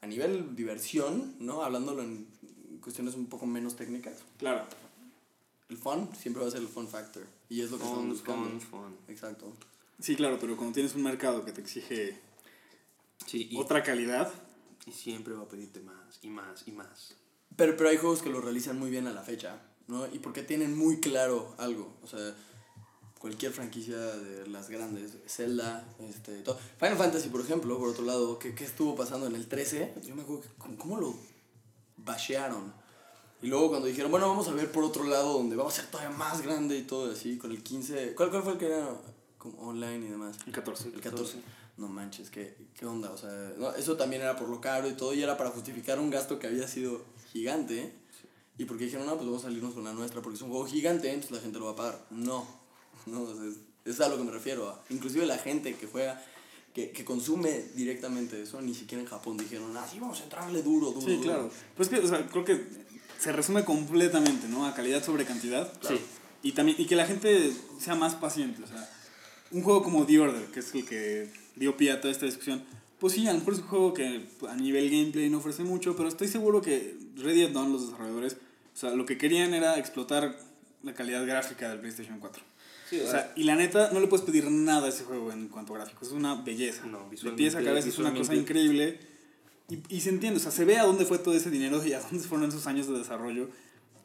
[0.02, 1.63] a nivel diversión, ¿no?
[1.63, 2.28] Hablándolo en
[2.82, 4.65] cuestiones un poco menos técnicas, Claro.
[5.69, 7.23] el fun siempre va a ser el fun factor.
[7.47, 8.49] Y es lo que estamos buscando.
[8.49, 8.95] fun, fun.
[9.08, 9.54] Exacto.
[10.03, 12.19] Sí, claro, pero cuando tienes un mercado que te exige
[13.25, 14.29] Sí, y, otra calidad,
[14.85, 17.15] y siempre va a pedirte más y más y más.
[17.55, 20.05] Pero, pero hay juegos que lo realizan muy bien a la fecha, ¿no?
[20.07, 21.95] Y porque tienen muy claro algo.
[22.03, 22.35] O sea,
[23.17, 26.59] cualquier franquicia de las grandes, Zelda, este, todo.
[26.79, 29.93] Final Fantasy, por ejemplo, por otro lado, ¿qué, qué estuvo pasando en el 13?
[30.05, 31.15] Yo me acuerdo que cómo, cómo lo
[31.95, 32.73] bashearon.
[33.41, 35.89] Y luego cuando dijeron, bueno, vamos a ver por otro lado donde vamos a ser
[35.89, 38.15] todavía más grande y todo así, con el 15.
[38.15, 38.89] ¿Cuál, cuál fue el que era
[39.43, 40.38] como online y demás?
[40.47, 40.88] el 14.
[40.95, 41.38] El 14.
[41.77, 43.12] No manches, ¿qué, qué onda?
[43.12, 45.99] O sea, no, eso también era por lo caro y todo, y era para justificar
[45.99, 47.93] un gasto que había sido gigante.
[48.58, 50.65] Y porque dijeron, no, pues vamos a salirnos con la nuestra, porque es un juego
[50.67, 52.06] gigante, entonces la gente lo va a pagar.
[52.12, 52.45] No,
[53.08, 54.69] no, o sea, es, es a lo que me refiero.
[54.69, 56.23] a- Inclusive la gente que juega,
[56.75, 60.62] que, que consume directamente eso, ni siquiera en Japón dijeron, ah, sí, vamos a entrarle
[60.62, 61.01] duro, duro.
[61.08, 61.23] Sí, duro".
[61.23, 61.51] claro.
[61.75, 62.67] Pues que, o sea, creo que
[63.19, 64.67] se resume completamente, ¿no?
[64.67, 65.73] A calidad sobre cantidad.
[65.82, 65.99] Sí.
[66.43, 68.88] Y también, y que la gente sea más paciente, o sea,
[69.51, 72.63] un juego como The Order, que es el que dio pie a toda esta discusión,
[72.99, 75.95] pues sí, a lo mejor es un juego que a nivel gameplay no ofrece mucho,
[75.95, 78.38] pero estoy seguro que Ready at Dawn, los desarrolladores,
[78.73, 80.38] o sea, lo que querían era explotar
[80.84, 82.43] la calidad gráfica del PlayStation 4.
[82.89, 85.47] Sí, O sea, y la neta, no le puedes pedir nada a ese juego en
[85.47, 86.10] cuanto a gráficos.
[86.10, 86.86] Es una belleza.
[86.86, 88.99] No, de pies a cabeza es una cosa increíble.
[89.69, 91.93] Y, y se entiende, o sea, se ve a dónde fue todo ese dinero y
[91.93, 93.49] a dónde fueron esos años de desarrollo.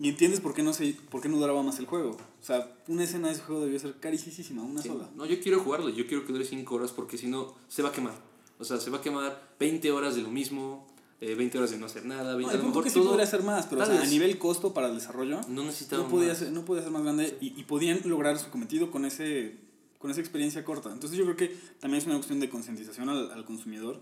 [0.00, 2.10] Y entiendes por qué no, se, por qué no duraba más el juego.
[2.10, 4.88] O sea, una escena de ese juego debió ser carísima, una Sí.
[4.88, 5.08] sola.
[5.16, 7.88] No, yo quiero jugarlo, yo quiero que dure 5 horas porque si no, se va
[7.88, 8.14] a quemar.
[8.60, 10.86] O sea, se va a quemar 20 horas de lo mismo,
[11.20, 13.08] eh, 20 horas de no hacer nada, 20 No, a lo mejor que sí todo-
[13.08, 16.04] podría ser más, pero o Tal sea, a nivel costo para el desarrollo, No necesitaba
[16.04, 16.38] no podía, más.
[16.38, 19.56] ser, no podía ser más grande y, y podían lograr su cometido con, ese,
[19.98, 20.92] con esa experiencia corta.
[20.92, 24.00] Entonces yo creo que también es una cuestión de concientización al, al consumidor,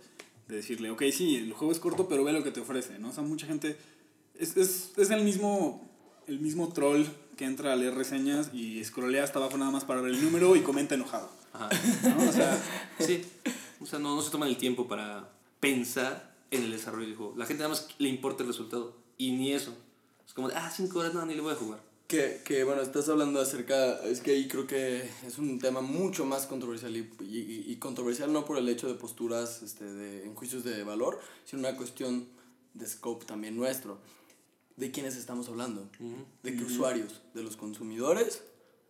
[0.48, 3.08] de decirle, ok, sí, el juego es corto, pero ve lo que te ofrece, ¿no?
[3.08, 3.76] O sea, mucha gente...
[4.38, 5.86] Es, es, es el mismo
[6.26, 7.04] el mismo troll
[7.36, 10.56] que entra a leer reseñas y scrollea hasta abajo nada más para ver el número
[10.56, 11.30] y comenta enojado.
[11.52, 11.68] Ajá.
[12.02, 12.28] ¿no?
[12.28, 12.62] O sea,
[12.98, 13.24] Sí.
[13.80, 15.28] O sea, no, no se toman el tiempo para
[15.60, 17.34] pensar en el desarrollo del juego.
[17.36, 18.96] La gente nada más le importa el resultado.
[19.18, 19.74] Y ni eso.
[20.26, 21.80] Es como, de, ah, 5 horas, no, ni le voy a jugar.
[22.06, 26.24] Que, que bueno, estás hablando acerca, es que ahí creo que es un tema mucho
[26.24, 30.34] más controversial y, y, y controversial no por el hecho de posturas este, de, en
[30.34, 32.28] juicios de valor, sino una cuestión
[32.74, 33.98] de scope también nuestro.
[34.76, 35.88] ¿De quiénes estamos hablando?
[36.42, 37.22] ¿De qué usuarios?
[37.34, 38.42] ¿De los consumidores?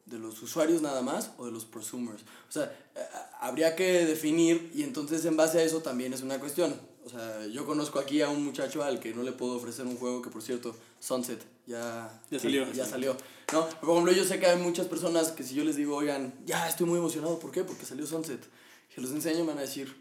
[0.04, 1.30] ¿De los usuarios nada más?
[1.38, 2.22] ¿O de los prosumers?
[2.48, 3.00] O sea, eh,
[3.40, 6.74] habría que definir y entonces en base a eso también es una cuestión.
[7.04, 9.96] O sea, yo conozco aquí a un muchacho al que no le puedo ofrecer un
[9.96, 12.72] juego que, por cierto, Sunset ya, Ya salió.
[12.72, 13.16] Ya salió.
[13.52, 16.34] No, por ejemplo, yo sé que hay muchas personas que si yo les digo, oigan,
[16.44, 17.62] ya estoy muy emocionado, ¿por qué?
[17.62, 18.40] Porque salió Sunset.
[18.92, 19.94] Se los enseño, me van a decir,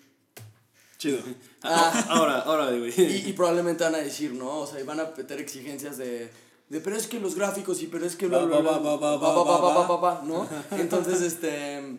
[1.09, 1.19] chido.
[1.63, 2.93] ah, Ahora, ahora, güey.
[2.97, 4.59] y, y probablemente van a decir, ¿no?
[4.59, 6.29] O sea, y van a meter exigencias de,
[6.69, 9.17] de pero es que los gráficos y pero es que va, va, va, va, va,
[9.17, 10.47] va, va, va, va, va, ¿no?
[10.71, 11.97] Entonces, este,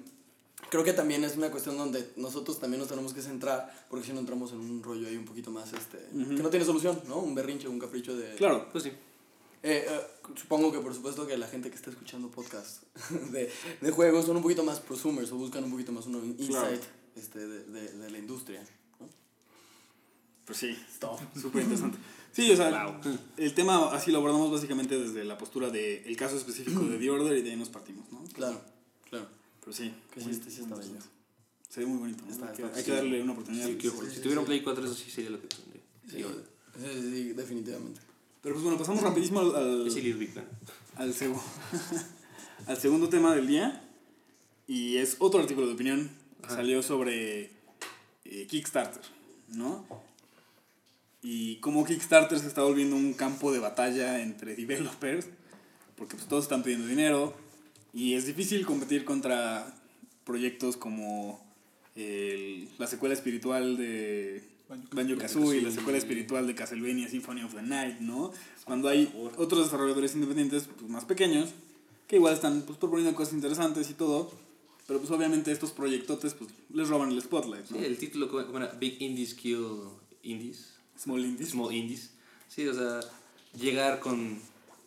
[0.70, 4.12] creo que también es una cuestión donde nosotros también nos tenemos que centrar, porque si
[4.12, 7.18] no entramos en un rollo ahí un poquito más, este, que no tiene solución, ¿no?
[7.18, 8.34] Un berrinche, un capricho de...
[8.34, 8.66] Claro.
[8.72, 8.90] Pues sí.
[9.62, 10.00] Eh, eh,
[10.36, 12.82] supongo que por supuesto que la gente que está escuchando podcast
[13.32, 16.50] de, de juegos son un poquito más prosumers o buscan un poquito más un insight
[16.50, 16.76] Claro.
[17.16, 18.62] este, de, de, de la industria.
[20.46, 20.76] Pues sí,
[21.40, 21.98] súper interesante.
[22.32, 23.00] Sí, o sea, Wow.
[23.38, 27.10] el tema así lo abordamos básicamente desde la postura del el caso específico de The
[27.10, 28.22] Order y de ahí nos partimos, ¿no?
[28.34, 28.60] Claro,
[29.08, 29.26] claro.
[29.60, 29.92] Pero sí.
[30.12, 30.98] Que sí, está bello.
[31.68, 32.24] Se ve muy bonito.
[32.26, 32.30] ¿no?
[32.32, 33.66] Está- hay que, hay darle una oportunidad.
[33.66, 33.78] Sí,
[34.14, 35.82] si tuviera un Play 4, eso sí sería lo que tendría.
[36.10, 36.22] Sí,
[36.78, 38.00] sí, sí, definitivamente.
[38.42, 39.82] Pero pues bueno, pasamos rapidísimo al, al,
[40.96, 41.40] al, segu-
[42.66, 43.82] al segundo tema del día.
[44.68, 46.10] Y es otro artículo de opinión
[46.48, 47.50] salió sobre
[48.24, 49.02] eh, Kickstarter,
[49.48, 49.84] ¿no?
[51.28, 55.26] Y cómo Kickstarter se está volviendo un campo de batalla entre developers,
[55.96, 57.34] porque pues todos están pidiendo dinero
[57.92, 59.74] y es difícil competir contra
[60.24, 61.44] proyectos como
[61.96, 64.40] el- la secuela espiritual de
[64.92, 68.32] Banjo Kazooie, la secuela espiritual de Castlevania Symphony of the Night, ¿no?
[68.64, 71.50] Cuando hay otros desarrolladores independientes pues, más pequeños
[72.06, 74.30] que igual están pues, proponiendo cosas interesantes y todo,
[74.86, 77.78] pero pues obviamente estos proyectotes pues les roban el spotlight, ¿no?
[77.78, 78.68] Sí, el título, ¿cómo cómo era?
[78.78, 79.66] Big Indies Kill
[80.22, 80.75] Indies.
[80.98, 81.50] Small indies.
[81.50, 82.10] Small Indies.
[82.48, 83.00] Sí, o sea,
[83.58, 84.38] llegar con.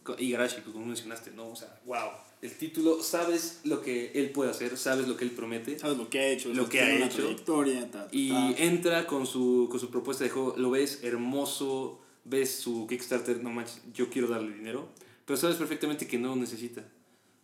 [0.03, 1.49] con Igarashi, como mencionaste, ¿no?
[1.49, 2.09] O sea, wow.
[2.41, 5.77] el título, sabes lo que él puede hacer, sabes lo que él promete.
[5.77, 7.17] Sabes lo que ha hecho, Lo que ha hecho.
[7.17, 8.63] trayectoria, ta, ta, Y ta.
[8.63, 13.49] entra con su, con su propuesta de juego, lo ves hermoso, ves su Kickstarter, no
[13.51, 14.89] manches, yo quiero darle dinero,
[15.25, 16.81] pero sabes perfectamente que no lo necesita.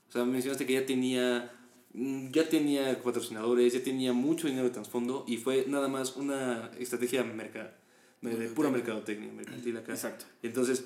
[0.09, 1.51] O sea, mencionaste que ya tenía,
[1.93, 6.71] mm, ya tenía patrocinadores, ya tenía mucho dinero de trasfondo y fue nada más una
[6.79, 7.75] estrategia merca,
[8.55, 9.93] pura mercadotecnia, mercantil acá.
[9.93, 10.25] Exacto.
[10.43, 10.85] Entonces,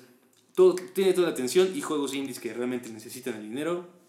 [0.54, 4.00] todo, tiene toda la atención y juegos indies que realmente necesitan el dinero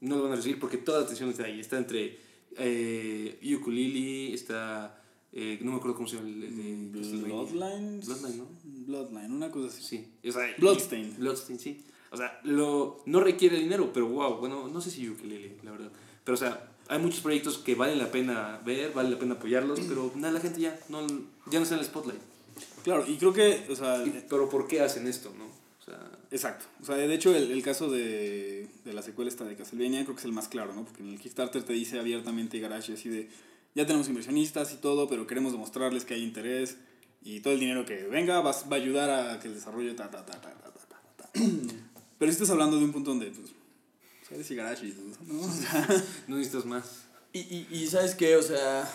[0.00, 1.60] no lo van a recibir porque toda la atención está ahí.
[1.60, 2.18] Está entre
[2.56, 5.02] eh, Ukulele, está.
[5.32, 7.34] eh, no me acuerdo cómo se llama el, el de Castlevania.
[7.52, 8.06] Bloodlines.
[8.06, 8.48] Bloodline, ¿no?
[8.64, 9.82] Bloodline, una cosa así.
[9.82, 10.28] Sí.
[10.28, 11.16] O sea, Bloodstain.
[11.18, 11.84] Bloodstain, sí.
[12.10, 15.90] O sea, lo, no requiere dinero, pero wow, bueno, no sé si Ukulele, la verdad.
[16.24, 19.80] Pero o sea, hay muchos proyectos que valen la pena ver, vale la pena apoyarlos,
[19.80, 22.20] pero nada, la gente ya no, ya no está en el spotlight.
[22.84, 25.46] Claro, y creo que, o sea, Y- pero ¿por qué hacen esto, no?
[25.46, 25.98] O sea,
[26.30, 26.66] exacto.
[26.82, 30.14] O sea, de hecho, el, el caso de, de la secuela esta de Castlevania creo
[30.14, 30.84] que es el más claro, ¿no?
[30.84, 33.28] Porque en el Kickstarter te dice abiertamente Garashi así de,
[33.74, 36.76] ya tenemos inversionistas y todo, pero queremos demostrarles que hay interés
[37.22, 40.10] y todo el dinero que venga va, va a ayudar a que el desarrollo ta,
[40.10, 41.30] ta, ta, ta, ta, ta, ta, ta.
[42.18, 44.94] Pero si estás hablando de un punto donde, pues, o sea, eres Igarashi,
[45.26, 45.40] ¿no?
[45.46, 45.86] O sea,
[46.26, 47.04] no necesitas más.
[47.32, 48.88] Y, y, y sabes qué, o sea,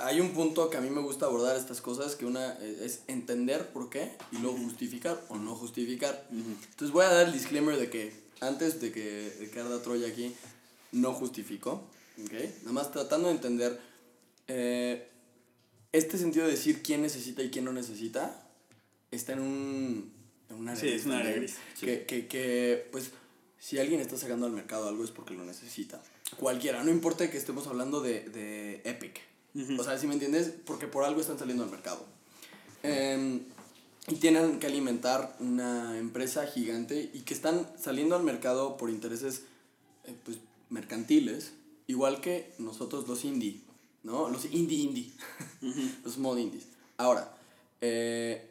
[0.00, 3.02] hay un punto que a mí me gusta abordar estas cosas, que una eh, es
[3.06, 6.26] entender por qué y luego justificar o no justificar.
[6.30, 10.34] Entonces voy a dar el disclaimer de que antes de que, que arda Troya aquí,
[10.92, 11.86] no justificó,
[12.24, 12.32] ¿ok?
[12.62, 13.80] Nada más tratando de entender
[14.48, 15.08] eh,
[15.92, 18.48] este sentido de decir quién necesita y quién no necesita,
[19.10, 20.12] está en un,
[20.48, 23.10] en un área Sí, es un área también, gris, Que, que, que, pues,
[23.58, 26.02] si alguien está sacando al mercado algo es porque lo necesita.
[26.36, 29.20] Cualquiera, no importa que estemos hablando de, de Epic.
[29.78, 32.04] O sea, si me entiendes, porque por algo están saliendo al mercado.
[32.82, 33.40] Em,
[34.08, 39.42] y tienen que alimentar una empresa gigante y que están saliendo al mercado por intereses
[40.04, 40.38] eh, pues,
[40.70, 41.52] mercantiles,
[41.86, 43.60] igual que nosotros los indie,
[44.02, 44.30] ¿no?
[44.30, 45.12] Los indie indie,
[46.04, 46.66] los mod indies.
[46.96, 47.34] Ahora,
[47.80, 48.48] eh,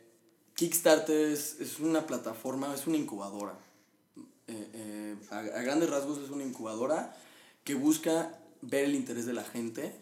[0.56, 3.58] Kickstarter es, es una plataforma, es una incubadora.
[4.48, 7.16] Eh, eh, a, a grandes rasgos es una incubadora
[7.64, 9.94] que busca ver el interés de la gente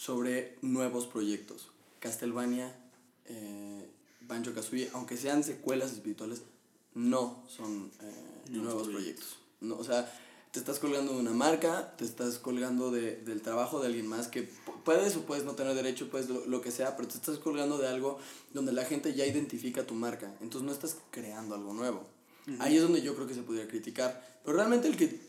[0.00, 1.68] sobre nuevos proyectos.
[1.98, 2.74] Castlevania,
[3.26, 3.86] eh,
[4.22, 6.40] Banjo Kazooie, aunque sean secuelas espirituales,
[6.94, 9.36] no son eh, Nuevos proyectos.
[9.60, 10.10] No, o sea,
[10.52, 14.28] te estás colgando de una marca, te estás colgando de, del trabajo de alguien más
[14.28, 17.36] que pu- puedes o puedes no tener derecho, lo, lo que sea, pero te estás
[17.38, 18.18] colgando de algo
[18.54, 20.34] donde la gente ya identifica tu marca.
[20.40, 22.02] Entonces no estás creando algo nuevo.
[22.58, 24.40] Ahí es donde yo creo que se podría criticar.
[24.44, 25.20] Pero realmente el que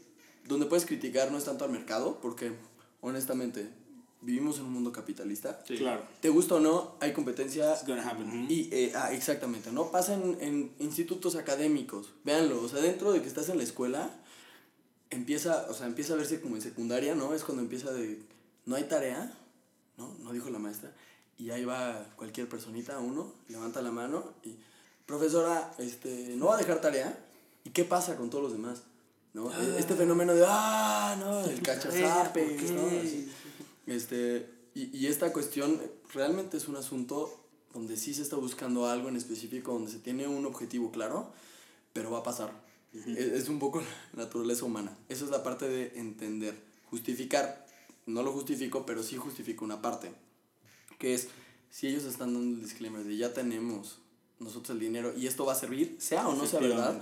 [0.47, 2.53] donde puedes criticar no es tanto al mercado, porque
[3.01, 3.69] honestamente
[4.21, 5.61] vivimos en un mundo capitalista.
[5.67, 5.77] Sí.
[5.77, 6.03] Claro.
[6.19, 8.47] Te gusta o no, hay competencia It's gonna happen.
[8.49, 9.91] y, eh, ah, exactamente, ¿no?
[9.91, 12.09] Pasa en, en institutos académicos.
[12.23, 14.11] Véanlo, o sea, dentro de que estás en la escuela,
[15.09, 17.33] empieza, o sea, empieza a verse como en secundaria, ¿no?
[17.33, 18.21] Es cuando empieza de,
[18.65, 19.31] no hay tarea,
[19.97, 20.15] ¿no?
[20.19, 20.91] No dijo la maestra.
[21.37, 24.55] Y ahí va cualquier personita, uno, levanta la mano y,
[25.05, 27.17] profesora, este, ¿no va a dejar tarea?
[27.63, 28.83] ¿Y qué pasa con todos los demás?
[29.33, 29.51] ¿No?
[29.77, 32.87] Este fenómeno de, ah, no, el cachazape, ¿no?
[32.87, 33.31] Así.
[33.87, 35.81] Este, y, y esta cuestión
[36.13, 37.37] realmente es un asunto
[37.73, 41.31] donde sí se está buscando algo en específico, donde se tiene un objetivo claro,
[41.93, 42.51] pero va a pasar.
[42.93, 43.81] es, es un poco
[44.13, 44.97] la naturaleza humana.
[45.09, 46.55] Esa es la parte de entender.
[46.89, 47.65] Justificar,
[48.05, 50.11] no lo justifico, pero sí justifico una parte,
[50.99, 51.29] que es,
[51.69, 53.99] si ellos están dando el disclaimer de ya tenemos
[54.39, 56.99] nosotros el dinero y esto va a servir, sea o no sea verdad,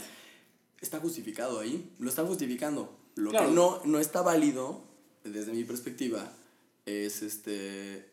[0.82, 2.96] está justificado ahí, lo están justificando.
[3.16, 3.50] Lo Claro.
[3.50, 4.82] que no, no está válido,
[5.24, 6.32] desde mi perspectiva,
[6.90, 8.12] es este.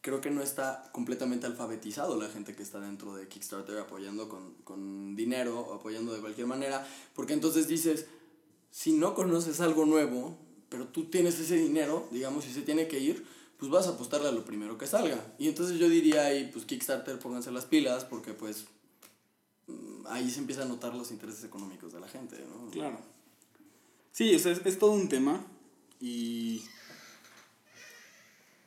[0.00, 4.54] Creo que no está completamente alfabetizado la gente que está dentro de Kickstarter apoyando con,
[4.64, 8.06] con dinero o apoyando de cualquier manera, porque entonces dices,
[8.70, 10.38] si no conoces algo nuevo,
[10.70, 13.26] pero tú tienes ese dinero, digamos, si se tiene que ir,
[13.58, 15.34] pues vas a apostarle a lo primero que salga.
[15.38, 18.64] Y entonces yo diría ahí, pues Kickstarter, pónganse las pilas, porque pues
[19.66, 22.70] mm, ahí se empiezan a notar los intereses económicos de la gente, ¿no?
[22.70, 22.98] Claro.
[24.12, 25.44] Sí, es, es todo un tema
[26.00, 26.62] y...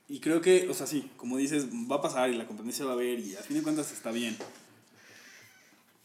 [0.10, 2.92] Y creo que, o sea, sí, como dices, va a pasar y la competencia va
[2.92, 4.36] a haber y a fin de cuentas está bien.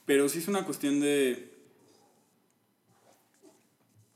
[0.07, 1.53] Pero sí es una cuestión de...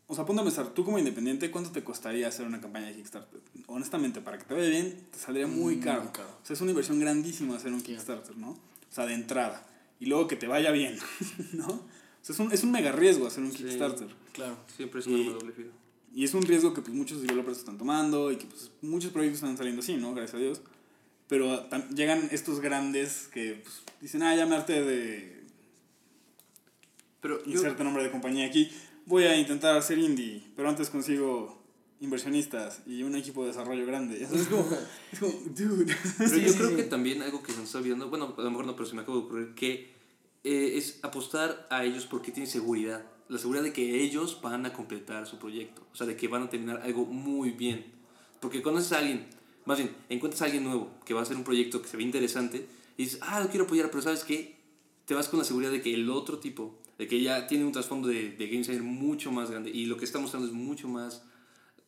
[0.06, 2.94] O sea, ponte a pensar, tú como independiente, ¿cuánto te costaría hacer una campaña de
[2.96, 3.40] Kickstarter?
[3.66, 6.12] Honestamente, para que te vaya bien, te saldría muy Muy caro.
[6.12, 6.28] caro.
[6.42, 8.50] O sea, es una inversión grandísima hacer un Kickstarter, ¿no?
[8.50, 8.58] O
[8.94, 9.66] sea, de entrada.
[10.00, 10.98] Y luego que te vaya bien,
[11.52, 11.66] ¿no?
[11.68, 13.58] O sea, es un, es un mega riesgo hacer un Sí.
[13.64, 14.08] Kickstarter.
[14.32, 14.56] Claro.
[14.76, 15.70] Siempre es un doble filo.
[16.14, 19.42] Y es un riesgo que pues, muchos developers están tomando y que pues, muchos proyectos
[19.42, 20.14] están saliendo así, ¿no?
[20.14, 20.60] Gracias a Dios.
[21.28, 25.42] Pero tam- llegan estos grandes que pues, dicen, ah, ya me harté de
[27.20, 28.70] Pero yo, inserte nombre de compañía aquí.
[29.06, 31.62] voy a intentar hacer indie, pero antes consigo
[32.00, 34.20] inversionistas y un equipo de desarrollo grande.
[34.32, 34.68] Es como,
[35.12, 35.96] es como dude.
[36.18, 38.66] Pero yo creo que también algo que se nos está olvidando, bueno, a lo mejor
[38.66, 39.92] no, pero se me acaba de ocurrir, que
[40.44, 43.06] eh, es apostar a ellos porque tienen seguridad.
[43.28, 45.86] La seguridad de que ellos van a completar su proyecto.
[45.92, 47.84] O sea, de que van a terminar algo muy bien.
[48.40, 49.26] Porque conoces a alguien,
[49.64, 52.02] más bien, encuentras a alguien nuevo que va a hacer un proyecto que se ve
[52.02, 52.66] interesante
[52.96, 54.56] y dices, ah, lo quiero apoyar, pero ¿sabes qué?
[55.06, 57.72] Te vas con la seguridad de que el otro tipo, de que ya tiene un
[57.72, 60.88] trasfondo de, de game designer mucho más grande y lo que está mostrando es mucho
[60.88, 61.22] más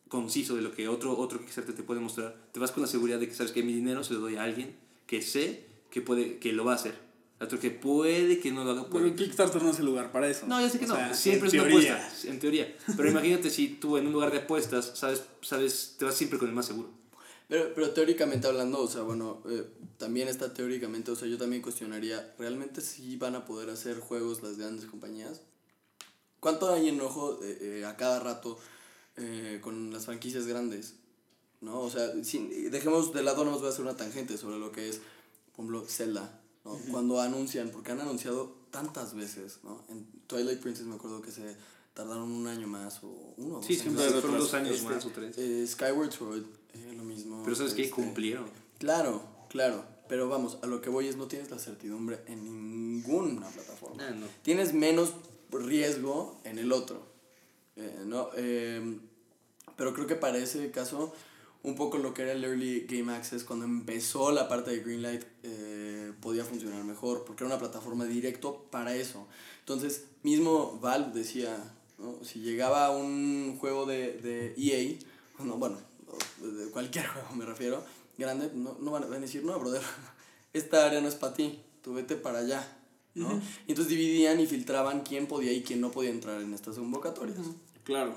[0.07, 3.19] conciso de lo que otro, otro Kickstarter te puede mostrar, te vas con la seguridad
[3.19, 4.75] de que sabes que mi dinero se lo doy a alguien
[5.07, 7.04] que sé que, puede, que lo va a hacer.
[7.39, 8.85] Otro que puede que no lo haga.
[8.89, 10.47] Pero Kickstarter no es el lugar para eso.
[10.47, 10.95] no, ya sé que O no.
[10.95, 11.95] sea, siempre es en una teoría.
[11.97, 12.77] apuesta, en teoría.
[12.95, 16.47] Pero imagínate si tú en un lugar de apuestas, sabes, sabes, te vas siempre con
[16.47, 16.89] el más seguro.
[17.49, 19.67] Pero, pero teóricamente hablando, o sea, bueno, eh,
[19.97, 24.41] también está teóricamente, o sea, yo también cuestionaría, ¿realmente sí van a poder hacer juegos
[24.41, 25.41] las grandes compañías?
[26.39, 28.57] ¿Cuánto hay enojo eh, eh, a cada rato
[29.17, 30.95] eh, con las franquicias grandes?
[31.61, 31.81] ¿No?
[31.81, 34.71] O sea, sin, dejemos de lado, no nos voy a hacer una tangente sobre lo
[34.71, 34.97] que es,
[35.55, 36.77] por ejemplo, Zelda, ¿no?
[36.91, 39.81] Cuando anuncian, porque han anunciado tantas veces, ¿no?
[39.89, 41.55] En Twilight Princess me acuerdo que se
[41.93, 43.83] tardaron un año más o uno o dos Sí, años.
[43.83, 45.37] siempre Siempre fueron dos años Este, más o tres.
[45.37, 46.43] eh, Skyward Sword,
[46.73, 47.41] eh, lo mismo.
[47.43, 48.45] Pero sabes que este, cumplieron.
[48.79, 49.85] Claro, claro.
[50.09, 54.03] Pero vamos, a lo que voy es no tienes la certidumbre en ninguna plataforma.
[54.05, 54.27] Ah, no.
[54.43, 55.13] Tienes menos
[55.51, 57.01] riesgo en el otro.
[57.75, 58.29] Eh, ¿no?
[58.35, 58.99] Eh,
[59.77, 61.13] pero creo que para ese caso,
[61.63, 65.23] un poco lo que era el Early Game Access, cuando empezó la parte de Greenlight,
[65.43, 69.27] eh, podía funcionar mejor, porque era una plataforma directo para eso.
[69.59, 71.57] Entonces, mismo Valve decía,
[71.97, 72.23] ¿no?
[72.23, 74.97] si llegaba un juego de, de EA,
[75.43, 75.77] no, bueno,
[76.41, 77.83] de cualquier juego me refiero,
[78.17, 79.81] grande, no, no van a decir, no, brother,
[80.53, 82.77] esta área no es para ti, tú vete para allá.
[83.15, 83.41] ¿no?
[83.65, 87.37] Y entonces dividían y filtraban quién podía y quién no podía entrar en estas convocatorias.
[87.85, 88.13] Claro.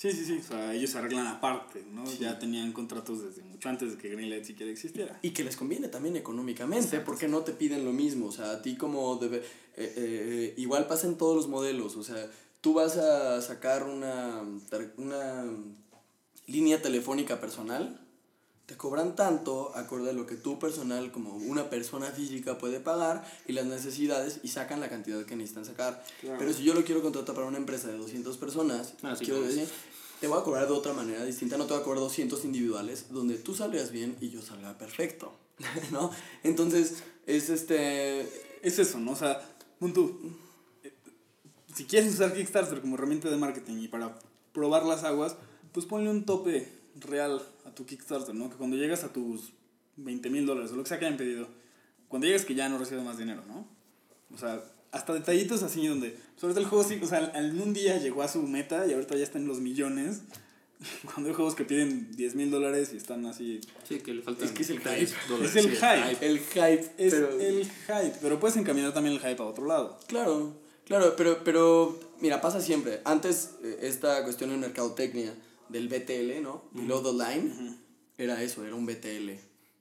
[0.00, 0.38] Sí, sí, sí.
[0.38, 2.10] O sea, ellos arreglan aparte, ¿no?
[2.18, 5.18] Ya tenían contratos desde mucho antes de que Greenlight siquiera existiera.
[5.20, 8.28] Y que les conviene también económicamente, porque no te piden lo mismo.
[8.28, 9.42] O sea, a ti como debe,
[9.76, 11.96] eh, eh, igual pasa en todos los modelos.
[11.96, 12.30] O sea,
[12.62, 14.42] tú vas a sacar una,
[14.96, 15.44] una
[16.46, 18.00] línea telefónica personal,
[18.70, 23.28] te cobran tanto acorde a lo que tú personal como una persona física puede pagar
[23.48, 26.04] y las necesidades y sacan la cantidad que necesitan sacar.
[26.20, 26.38] Claro.
[26.38, 29.42] Pero si yo lo quiero contratar para una empresa de 200 personas, Ah, sí, quiero
[29.42, 29.68] decir,
[30.20, 33.06] te voy a cobrar de otra manera distinta, no te voy a cobrar 200 individuales
[33.10, 35.32] donde tú salgas bien y yo salga perfecto,
[35.90, 36.12] ¿no?
[36.44, 38.20] Entonces, es este...
[38.62, 39.10] Es eso, ¿no?
[39.10, 39.42] O sea,
[39.80, 40.92] eh,
[41.74, 44.16] si quieres usar Kickstarter como herramienta de marketing y para
[44.52, 45.34] probar las aguas,
[45.72, 48.50] pues ponle un tope real a tu Kickstarter, ¿no?
[48.50, 49.52] Que cuando llegas a tus
[49.96, 51.48] 20 mil dólares o lo que sea que hayan pedido,
[52.08, 53.66] cuando llegas que ya no recibes más dinero, ¿no?
[54.32, 54.62] O sea,
[54.92, 58.22] hasta detallitos así donde, sobre todo el juego sí, o sea, en un día llegó
[58.22, 60.22] a su meta y ahorita ya está en los millones.
[61.04, 63.60] Cuando hay juegos que piden 10 mil dólares y están así...
[63.86, 65.02] Sí, que le faltan Es que es el hype.
[65.02, 66.26] Es el Sí, hype.
[66.26, 67.38] El hype, Es pero...
[67.38, 70.00] el hype, pero puedes encaminar también el hype a otro lado.
[70.06, 73.00] Claro, claro, pero, pero mira, pasa siempre.
[73.04, 75.34] Antes, eh, esta cuestión en mercadotecnia
[75.70, 76.64] del BTL, ¿no?
[76.72, 77.76] Below the line,
[78.18, 79.30] era eso, era un BTL,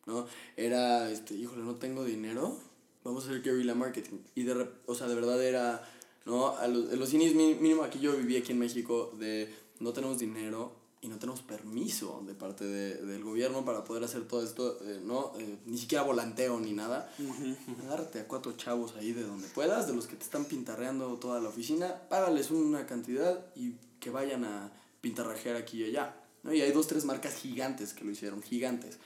[0.05, 0.27] ¿no?
[0.55, 2.57] Era, este, híjole, no tengo dinero,
[3.03, 4.17] vamos a hacer guerrilla marketing.
[4.35, 5.83] Y de, o sea, de verdad era,
[6.25, 6.55] ¿no?
[6.57, 10.19] A los, en los cines mínimo aquí yo viví aquí en México de no tenemos
[10.19, 14.79] dinero y no tenemos permiso de parte de, del gobierno para poder hacer todo esto,
[14.83, 15.31] eh, ¿no?
[15.39, 17.09] Eh, ni siquiera volanteo ni nada.
[17.85, 21.39] Agárrate a cuatro chavos ahí de donde puedas, de los que te están pintarreando toda
[21.39, 26.15] la oficina, págales una cantidad y que vayan a pintarrajear aquí y allá.
[26.43, 26.53] ¿no?
[26.53, 28.97] Y hay dos, tres marcas gigantes que lo hicieron, gigantes.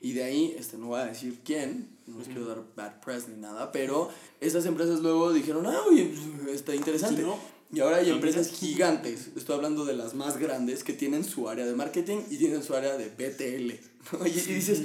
[0.00, 3.28] Y de ahí, este, no voy a decir quién, no les quiero dar bad press
[3.28, 6.12] ni nada, pero estas empresas luego dijeron, ah, oye,
[6.50, 7.22] está interesante.
[7.22, 7.38] Sí, ¿no?
[7.72, 11.64] Y ahora hay empresas gigantes, estoy hablando de las más grandes, que tienen su área
[11.64, 14.18] de marketing y tienen su área de BTL.
[14.18, 14.26] ¿no?
[14.26, 14.82] Y, y dices,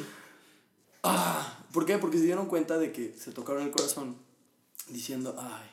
[1.04, 1.98] ah, ¿por qué?
[1.98, 4.16] Porque se dieron cuenta de que se tocaron el corazón
[4.90, 5.68] diciendo, ay,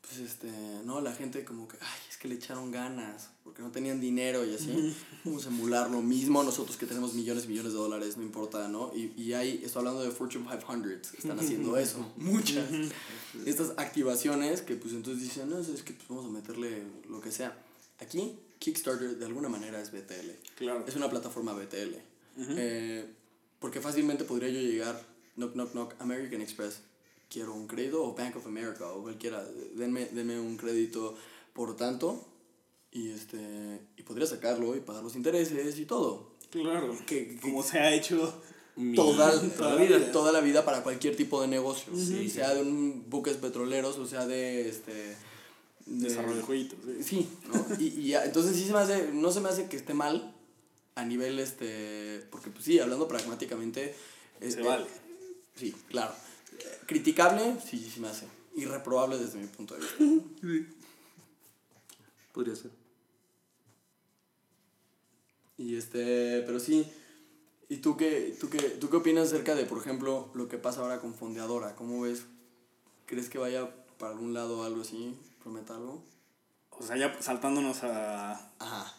[0.00, 0.48] pues este,
[0.84, 4.44] no, la gente como que, ay, es que le echaron ganas, porque no tenían dinero
[4.46, 4.96] y así.
[5.24, 8.68] Vamos a emular lo mismo nosotros que tenemos millones y millones de dólares, no importa,
[8.68, 8.90] ¿no?
[8.94, 12.70] Y, y hay, estoy hablando de Fortune 500, que están haciendo eso, muchas.
[13.44, 17.30] Estas activaciones que pues entonces dicen, no, es que pues vamos a meterle lo que
[17.30, 17.56] sea.
[18.00, 20.30] Aquí, Kickstarter de alguna manera es BTL.
[20.56, 20.84] Claro.
[20.86, 21.96] Es una plataforma BTL.
[22.38, 23.06] Eh,
[23.58, 25.02] porque fácilmente podría yo llegar,
[25.36, 26.80] knock, knock, knock, American Express,
[27.28, 29.44] quiero un crédito, o Bank of America, o cualquiera,
[29.74, 31.16] denme, denme un crédito
[31.56, 32.24] por tanto,
[32.92, 36.30] y, este, y podría sacarlo y pagar los intereses y todo.
[36.50, 36.96] Claro.
[37.06, 38.32] Que- que- como se ha hecho
[38.94, 40.12] Toda, toda la vida.
[40.12, 42.28] toda la vida para cualquier tipo de negocio, Sí.
[42.30, 45.16] sea de un buques petroleros o sea de este
[45.86, 46.78] Desarrollo de jueguitos.
[47.02, 47.64] Sí, ¿no?
[47.78, 50.34] y, y ya, entonces sí se me hace, no se me hace que esté mal
[50.96, 53.94] a nivel, este, porque pues sí, hablando pragmáticamente.
[54.40, 54.86] Se este, vale.
[55.54, 56.12] Sí, claro.
[56.58, 58.26] Eh, Criticable, sí, sí me hace.
[58.56, 60.66] Irreprobable desde mi punto de vista.
[62.36, 62.70] Podría ser.
[65.56, 66.86] Y este, pero sí.
[67.70, 70.82] ¿Y tú qué, tú qué, tú qué opinas acerca de, por ejemplo, lo que pasa
[70.82, 71.74] ahora con Fondeadora?
[71.76, 72.26] ¿Cómo ves?
[73.06, 75.18] ¿Crees que vaya para algún lado o algo así?
[75.42, 76.04] ¿Prometa algo?
[76.72, 78.94] O sea, ya saltándonos a, Ajá.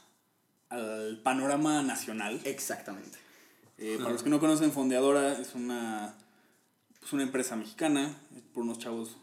[0.69, 2.41] al panorama nacional.
[2.43, 3.19] Exactamente.
[3.77, 6.15] Eh, para los que no conocen, Fondeadora es una,
[7.03, 8.19] es una empresa mexicana
[8.51, 9.15] por unos chavos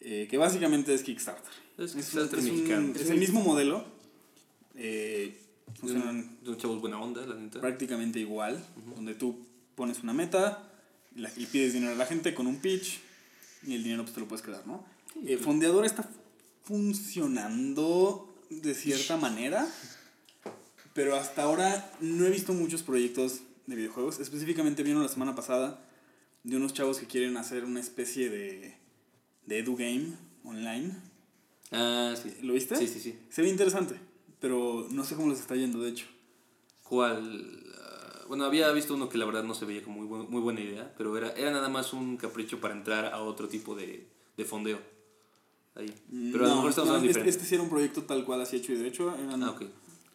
[0.00, 1.67] eh, que básicamente es Kickstarter.
[1.78, 3.84] Es un- un- el mismo modelo.
[4.80, 5.36] eh,
[5.80, 7.60] funcionan Son chavos buena onda, la neta.
[7.60, 8.64] prácticamente igual,
[8.94, 10.70] donde tú pones una meta
[11.16, 13.00] y, la- y pides dinero a la gente con un pitch
[13.64, 14.84] y el dinero pues te lo puedes quedar, ¿no?
[15.26, 16.08] Eh, Fondeadora está
[16.62, 19.68] funcionando de cierta manera,
[20.94, 24.20] pero hasta ahora no he visto muchos proyectos de videojuegos.
[24.20, 25.80] Específicamente vieron la semana pasada
[26.44, 28.76] de unos chavos que quieren hacer una especie de,
[29.46, 30.12] de edu game
[30.44, 30.94] online.
[31.70, 32.32] Ah, sí.
[32.42, 32.76] ¿Lo viste?
[32.76, 33.18] Sí, sí, sí.
[33.30, 33.94] Se ve interesante,
[34.40, 36.06] pero no sé cómo les está yendo, de hecho.
[36.82, 37.64] ¿Cuál?
[37.82, 40.40] Ah, bueno, había visto uno que la verdad no se veía como muy, bu- muy
[40.40, 44.06] buena idea, pero era, era nada más un capricho para entrar a otro tipo de,
[44.36, 44.80] de fondeo.
[45.74, 45.92] Ahí.
[46.32, 48.24] Pero a lo No, mejor estamos no, hablando este, este sí era un proyecto tal
[48.24, 49.14] cual, así hecho y derecho.
[49.14, 49.62] Eran Ah, ok.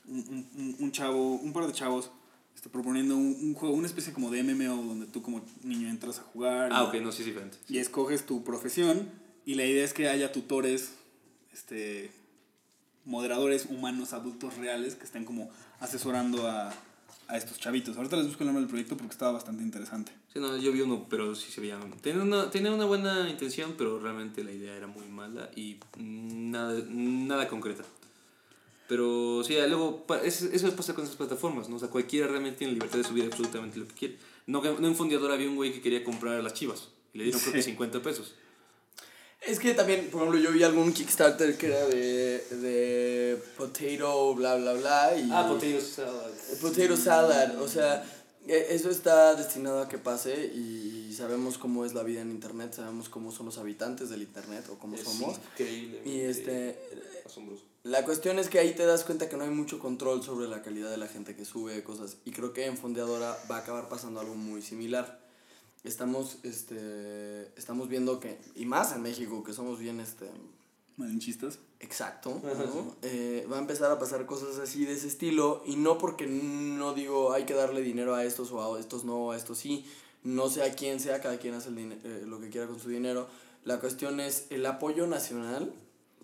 [0.08, 2.10] un, un- un- un chavo, un par de chavos
[2.56, 6.20] este, proponiendo un, un juego, una especie como de MMO donde tú como niño entras
[6.20, 7.58] a jugar Ah, y, ok, no, sí es diferente.
[7.70, 9.10] y escoges tu profesión
[9.46, 10.94] y la idea es que haya tutores,
[11.54, 12.12] este,
[13.06, 15.50] moderadores humanos, adultos reales que estén como
[15.80, 16.74] asesorando a,
[17.28, 17.98] a estos chavitos.
[17.98, 20.12] Ahorita les busco el nombre del proyecto porque estaba bastante interesante.
[20.32, 21.80] Sí, no, yo vi uno, pero sí se veía.
[22.02, 26.84] Tenía una, tenía una buena intención, pero realmente la idea era muy mala y nada,
[26.90, 27.84] nada concreta.
[28.88, 31.78] Pero sí, luego eso pasa con esas plataformas, ¿no?
[31.78, 34.18] O sea, cualquiera realmente tiene libertad de subir absolutamente lo que quiere.
[34.46, 37.40] No, no en Fondeador había un güey que quería comprar las chivas y le dieron
[37.42, 37.72] creo que Sí.
[37.72, 38.36] 50 pesos.
[39.46, 44.56] Es que también, por ejemplo, yo vi algún Kickstarter que era de, de potato, bla,
[44.56, 45.18] bla, bla.
[45.18, 46.32] Y Ah, salad.
[46.62, 48.06] Potato salad, o sea,
[48.48, 52.74] e- eso está destinado a que pase y sabemos cómo es la vida en Internet,
[52.74, 55.38] sabemos cómo son los habitantes del Internet o cómo somos.
[55.54, 56.02] increíble.
[56.06, 56.80] Y este,
[57.26, 57.64] Asombroso.
[57.84, 60.62] la cuestión es que ahí te das cuenta que no hay mucho control sobre la
[60.62, 63.90] calidad de la gente que sube cosas y creo que en Fondeadora va a acabar
[63.90, 65.22] pasando algo muy similar.
[65.84, 70.30] Estamos, este, estamos viendo que, y más en México, que somos bien, este,
[70.96, 71.60] Malinchistas.
[71.80, 72.96] Exacto, ¿no?
[73.02, 76.94] Eh, va a empezar a pasar cosas así de ese estilo y no porque no
[76.94, 79.86] digo hay que darle dinero a estos o a estos no, a estos sí,
[80.24, 82.90] no sé a quién sea, cada quien hace el eh, lo que quiera con su
[82.90, 83.28] dinero.
[83.66, 85.74] La cuestión es el apoyo nacional,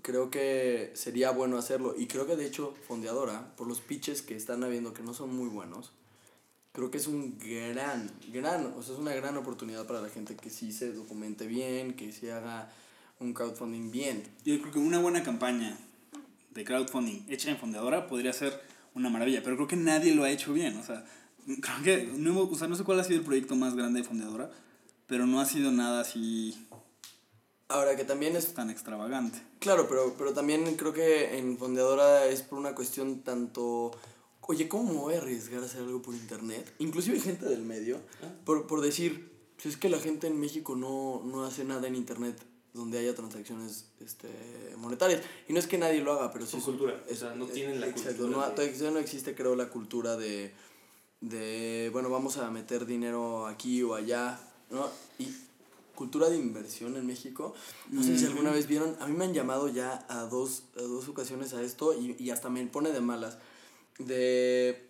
[0.02, 4.36] creo que sería bueno hacerlo y creo que de hecho Fondeadora, por los pitches que
[4.36, 5.92] están habiendo que no son muy buenos,
[6.72, 10.36] creo que es un gran, gran, o sea, es una gran oportunidad para la gente
[10.36, 12.72] que sí se documente bien, que sí haga
[13.20, 14.24] un crowdfunding bien.
[14.46, 15.78] Yo creo que una buena campaña
[16.52, 18.60] de crowdfunding hecha en Fondeadora podría ser
[18.96, 20.78] una maravilla, pero creo que nadie lo ha hecho bien.
[20.78, 21.06] O sea,
[21.46, 24.08] creo que no, o sea, no sé cuál ha sido el proyecto más grande de
[24.08, 24.52] Fondeadora,
[25.08, 26.56] pero no ha sido nada así
[27.72, 29.40] Ahora que también es tan extravagante.
[29.60, 33.92] Claro, pero, pero también creo que en Fondeadora es por una cuestión tanto...
[34.50, 36.74] Oye, ¿cómo me voy a arriesgar a hacer algo por internet?
[36.80, 38.00] Inclusive gente del medio,
[38.46, 41.94] por, por decir, si es que la gente en México no, no hace nada en
[41.96, 42.36] internet
[42.74, 44.28] donde haya transacciones este,
[44.78, 45.22] monetarias.
[45.48, 46.58] Y no es que nadie lo haga, pero sí...
[46.58, 49.36] Es- cultura, o es- sea, no tienen la exacto, cultura no, de- todavía no existe,
[49.36, 50.52] creo, la cultura de,
[51.22, 54.40] de, bueno, vamos a meter dinero aquí o allá,
[54.72, 54.90] ¿no?
[55.20, 55.28] Y
[55.94, 57.54] cultura de inversión en México.
[57.92, 60.82] No sé si alguna vez vieron, a mí me han llamado ya a dos, a
[60.82, 63.38] dos ocasiones a esto y, y hasta me pone de malas.
[64.00, 64.88] De...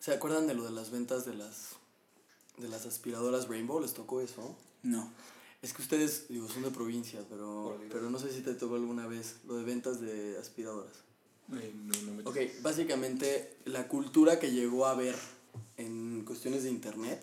[0.00, 1.76] ¿Se acuerdan de lo de las ventas de las,
[2.56, 3.80] de las aspiradoras Rainbow?
[3.80, 4.56] ¿Les tocó eso?
[4.82, 5.12] No.
[5.62, 9.06] Es que ustedes, digo, son de provincia, pero, pero no sé si te tocó alguna
[9.06, 10.94] vez lo de ventas de aspiradoras.
[11.52, 15.16] Eh, no, no me Ok, básicamente la cultura que llegó a ver
[15.76, 17.22] en cuestiones de internet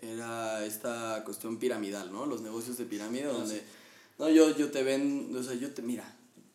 [0.00, 2.26] era esta cuestión piramidal, ¿no?
[2.26, 3.62] Los negocios de pirámide donde,
[4.18, 6.13] no, yo, yo te ven, o sea, yo te, mira,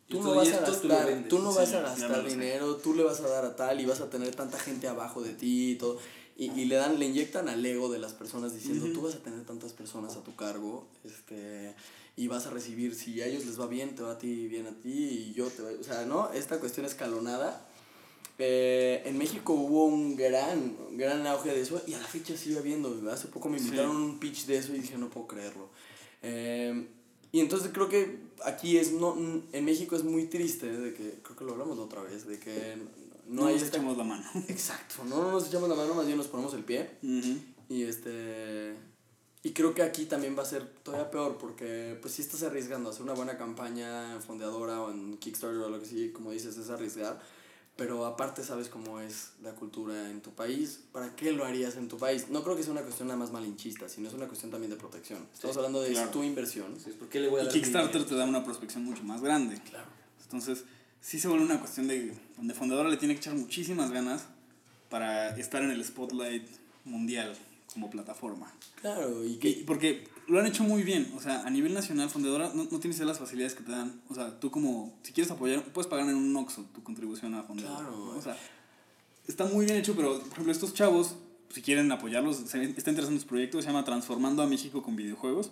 [0.10, 1.30] tú no vas a gastar, vendes.
[1.30, 4.02] tú no vas a gastar dinero, tú le vas a dar a tal y vas
[4.02, 5.98] a tener tanta gente abajo de ti y todo.
[6.36, 9.20] Y, y le dan, le inyectan al ego de las personas diciendo, tú vas a
[9.20, 11.76] tener tantas personas a tu cargo, este,
[12.16, 14.66] y vas a recibir, si a ellos les va bien, te va a ti bien
[14.68, 16.32] a ti, y yo te va, o sea, ¿no?
[16.32, 17.66] Esta cuestión escalonada.
[18.42, 22.58] Eh, en México hubo un gran, gran auge de eso y a la fecha sigue
[22.58, 22.98] habiendo.
[23.12, 25.70] Hace poco me invitaron a un pitch de eso y dije, no puedo creerlo.
[26.22, 26.88] Eh,
[27.32, 29.16] Y entonces creo que aquí es, no,
[29.52, 32.40] en México es muy triste, de que, creo que lo hablamos la otra vez, de
[32.40, 32.76] que
[33.28, 34.24] no, No, hay nos esta- echamos la mano.
[34.48, 36.90] Exacto, no nos echamos la mano, más bien nos ponemos el pie.
[37.70, 38.76] Y este
[39.42, 42.90] y creo que aquí también va a ser todavía peor porque pues si estás arriesgando
[42.90, 46.32] a hacer una buena campaña en fondeadora o en Kickstarter o lo que sí, como
[46.32, 47.22] dices, es arriesgar.
[47.80, 51.88] Pero aparte sabes cómo es la cultura en tu país, ¿para qué lo harías en
[51.88, 52.28] tu país?
[52.30, 54.76] No creo que sea una cuestión nada más malinchista, sino es una cuestión también de
[54.76, 55.26] protección.
[55.34, 56.12] Estamos hablando de claro.
[56.12, 56.76] tu inversión.
[57.00, 58.06] ¿Por qué le voy a Y Kickstarter dinero?
[58.10, 59.60] te da una prospección mucho más grande.
[59.70, 59.88] Claro.
[60.24, 60.66] Entonces,
[61.02, 64.26] sí se vuelve una cuestión de donde Fundadora le tiene que echar muchísimas ganas
[64.90, 66.48] para estar en el spotlight
[66.84, 67.34] mundial
[67.74, 68.54] como plataforma.
[68.82, 71.12] Claro, y Y- que porque lo han hecho muy bien.
[71.18, 74.02] O sea, a nivel nacional, Fundadora no, no tienes las facilidades que te dan.
[74.10, 77.44] O sea, tú como, si quieres apoyar, puedes pagar en un Oxxo tu contribución a
[77.44, 77.80] Fundadora.
[77.80, 78.18] Claro, ¿no?
[78.18, 78.38] O sea,
[79.28, 81.16] está muy bien hecho, pero, por ejemplo, estos chavos,
[81.50, 85.52] si quieren apoyarlos, está interesante su proyecto, se llama Transformando a México con videojuegos.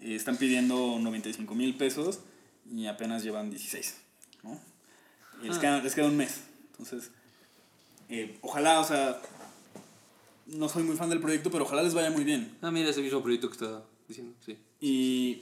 [0.00, 2.20] Eh, están pidiendo 95 mil pesos
[2.70, 3.96] y apenas llevan 16,
[4.42, 4.60] ¿no?
[5.42, 5.60] Y les, Ah.
[5.60, 6.40] queda, les queda un mes.
[6.72, 7.10] Entonces,
[8.08, 9.20] eh, ojalá, o sea,
[10.46, 12.56] no soy muy fan del proyecto, pero ojalá les vaya muy bien.
[12.62, 14.58] Ah, mira ese mismo proyecto que estaba diciendo, sí.
[14.80, 15.40] Y.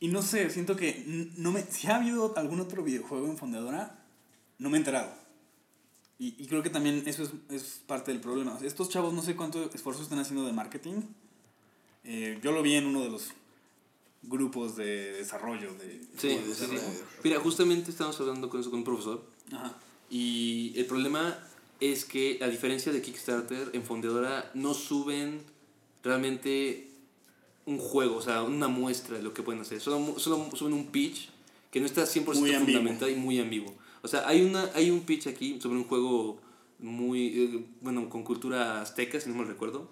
[0.00, 4.04] Y no sé, siento que no me, si ha habido algún otro videojuego en Fundadora,
[4.58, 5.14] no me he enterado.
[6.18, 8.58] Y, y creo que también eso es, es parte del problema.
[8.62, 11.02] Estos chavos no sé cuánto esfuerzo están haciendo de marketing.
[12.04, 13.28] Eh, yo lo vi en uno de los
[14.22, 16.00] grupos de desarrollo de...
[16.16, 16.48] Sí, de sí, sí.
[16.48, 16.80] desarrollo.
[17.22, 19.76] Mira, justamente estábamos hablando con eso con un profesor Ajá.
[20.10, 21.38] y el problema
[21.82, 25.42] es que a diferencia de Kickstarter, en Fondeadora no suben
[26.04, 26.88] realmente
[27.66, 29.80] un juego, o sea, una muestra de lo que pueden hacer.
[29.80, 31.28] Solo, solo suben un pitch
[31.72, 33.74] que no está 100% Muy fundamentado y muy ambiguo.
[34.02, 36.40] O sea, hay, una, hay un pitch aquí sobre un juego
[36.78, 39.88] muy, eh, bueno, con cultura azteca, si no me recuerdo.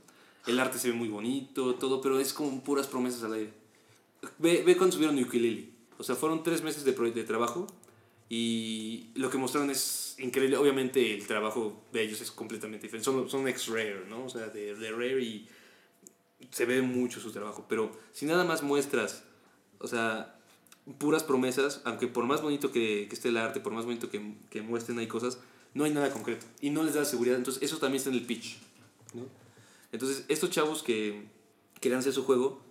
[0.47, 3.53] El arte se ve muy bonito, todo, pero es como puras promesas al aire.
[4.39, 5.71] Ve, ve cuando subieron Ukulele.
[5.99, 7.67] O sea, fueron tres meses de, de trabajo
[8.33, 10.57] y lo que mostraron es increíble.
[10.57, 13.05] Obviamente el trabajo de ellos es completamente diferente.
[13.05, 14.25] Son, son ex-Rare, ¿no?
[14.25, 15.49] O sea, de, de Rare y
[16.53, 17.67] se ve mucho su trabajo.
[17.69, 19.25] Pero si nada más muestras,
[19.81, 20.39] o sea,
[20.99, 24.37] puras promesas, aunque por más bonito que, que esté el arte, por más bonito que,
[24.49, 25.41] que muestren hay cosas,
[25.75, 26.47] no hay nada concreto.
[26.61, 27.37] Y no les da seguridad.
[27.37, 28.59] Entonces eso también está en el pitch,
[29.13, 29.27] ¿no?
[29.91, 31.25] Entonces estos chavos que
[31.81, 32.63] querían hacer su juego,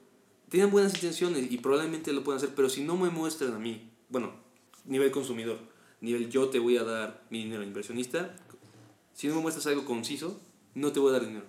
[0.48, 3.92] tenían buenas intenciones y probablemente lo pueden hacer, pero si no me muestran a mí,
[4.08, 4.48] bueno,
[4.90, 5.60] nivel consumidor,
[6.02, 8.36] nivel yo te voy a dar mi dinero inversionista,
[9.14, 10.40] si no me muestras algo conciso,
[10.76, 11.46] no te voy a dar dinero.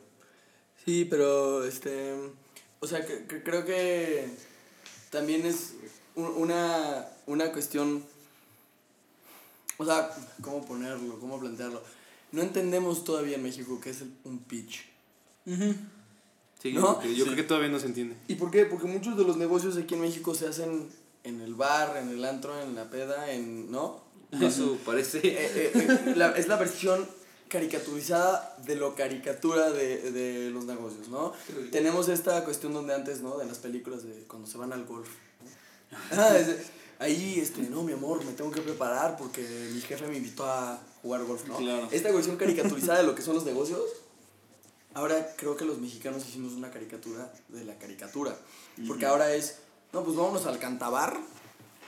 [0.84, 2.14] Sí, pero este.
[2.80, 4.28] O sea, que, que creo que
[5.10, 5.74] también es
[6.14, 8.02] un- una, una cuestión.
[9.76, 10.10] O sea,
[10.42, 11.18] ¿cómo ponerlo?
[11.20, 11.82] ¿Cómo plantearlo?
[12.32, 14.84] No entendemos todavía en México qué es el- un pitch.
[16.62, 17.02] Sí, ¿No?
[17.02, 17.22] yo, Sí.
[17.22, 18.16] creo que todavía no se entiende.
[18.28, 18.66] ¿Y por qué?
[18.66, 20.88] Porque muchos de los negocios aquí en México se hacen
[21.24, 23.70] en el bar, en el antro, en la peda, en.
[23.70, 24.00] ¿No?
[24.40, 25.18] Eso parece...
[25.24, 27.04] Eh, eh, la- es la versión
[27.48, 31.32] caricaturizada de lo caricatura de, de los negocios, ¿no?
[31.72, 33.38] Tenemos esta cuestión donde antes, ¿no?
[33.38, 35.08] De las películas de cuando se van al golf.
[35.90, 35.98] ¿no?
[36.12, 36.48] Ah, es
[37.00, 39.42] ahí, este, no, mi amor, me tengo que preparar porque
[39.74, 41.56] mi jefe me invitó a jugar golf, ¿no?
[41.56, 41.88] Claro.
[41.90, 43.80] Esta versión caricaturizada de lo que son los negocios.
[44.94, 48.36] Ahora creo que los mexicanos hicimos una caricatura de la caricatura.
[48.86, 49.56] Porque ahora es,
[49.92, 51.18] no, pues vámonos al cantabar,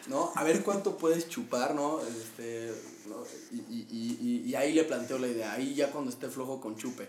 [0.08, 0.32] ¿no?
[0.34, 2.00] A ver cuánto puedes chupar, ¿no?
[2.00, 2.72] Este,
[3.08, 3.24] ¿no?
[3.52, 6.76] Y, y, y, y- ahí le planteo la idea, ahí ya cuando esté flojo con
[6.76, 7.08] chupe.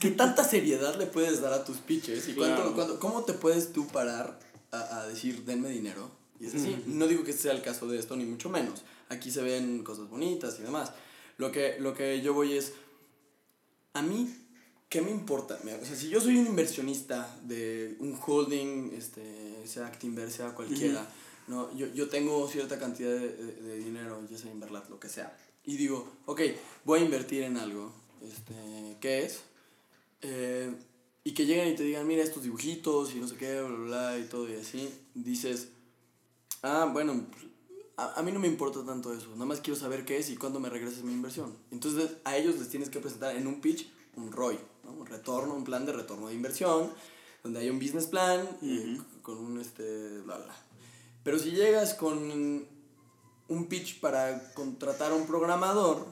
[0.00, 2.28] ¿Qué tanta seriedad le puedes dar a tus pitches?
[2.28, 2.74] ¿Y cuánto, Claro.
[2.74, 4.38] cuánto- cómo te puedes tú parar
[4.70, 6.10] a, a decir, denme dinero?
[6.38, 6.82] Y es así.
[6.86, 8.82] No digo que sea el caso de esto, ni mucho menos.
[9.08, 10.92] Aquí se ven cosas bonitas y demás.
[11.38, 12.72] Lo que, lo que yo voy es,
[13.94, 14.34] a mí,
[14.92, 15.58] ¿qué me importa?
[15.64, 19.22] Mira, O sea, si yo soy un inversionista de un holding, este,
[19.66, 21.08] sea Actinver, sea cualquiera,
[21.48, 21.74] ¿no?
[21.74, 25.34] yo, yo tengo cierta cantidad de, de- de dinero, ya sea Inverlat, lo que sea,
[25.64, 26.40] y digo, ok,
[26.84, 27.90] voy a invertir en algo,
[28.22, 29.40] este, ¿qué es?
[30.20, 30.72] Eh,
[31.24, 33.86] y que lleguen y te digan, mira estos dibujitos y no sé qué, bla, bla,
[33.86, 35.68] bla, y todo y así, dices,
[36.62, 37.26] ah, bueno,
[37.96, 40.36] a, a mí no me importa tanto eso, nada más quiero saber qué es y
[40.36, 41.56] cuándo me regreses mi inversión.
[41.70, 44.58] Entonces a ellos les tienes que presentar en un pitch un ROI,
[44.92, 45.00] ¿no?
[45.00, 46.92] un retorno, un plan de retorno de inversión,
[47.42, 50.54] donde hay un business plan eh, con un este, bla, bla.
[51.24, 52.66] Pero si llegas con
[53.48, 56.06] un pitch para contratar a un programador,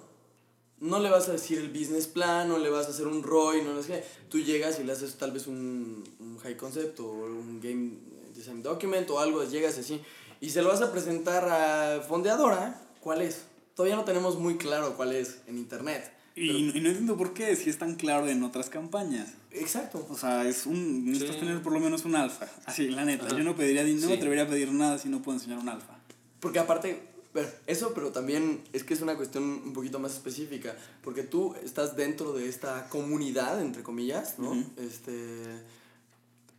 [0.78, 3.62] no le vas a decir el business plan, no le vas a hacer un ROI,
[3.62, 4.04] no sé.
[4.28, 7.98] Tú llegas y le haces tal vez un, un high concept o un game
[8.34, 10.00] design document o algo, llegas así
[10.40, 13.42] y se lo vas a presentar a Fondeadora, ¿cuál es?
[13.74, 16.10] Todavía no tenemos muy claro cuál es en internet.
[16.36, 19.28] Y, y no entiendo por qué, si es tan claro en otras campañas.
[19.50, 20.06] Exacto.
[20.10, 21.04] O sea, es un.
[21.06, 21.40] Necesitas Sí.
[21.40, 22.46] tener por lo menos un alfa.
[22.66, 23.28] Así, la neta.
[23.28, 24.12] Yo no pediría, no me Sí.
[24.12, 25.98] atrevería a pedir nada si no puedo enseñar un alfa.
[26.38, 27.02] Porque aparte,
[27.66, 31.96] eso, pero también es que es una cuestión un poquito más específica, porque tú estás
[31.96, 34.64] dentro de esta comunidad, entre comillas, ¿no?
[34.76, 35.44] Este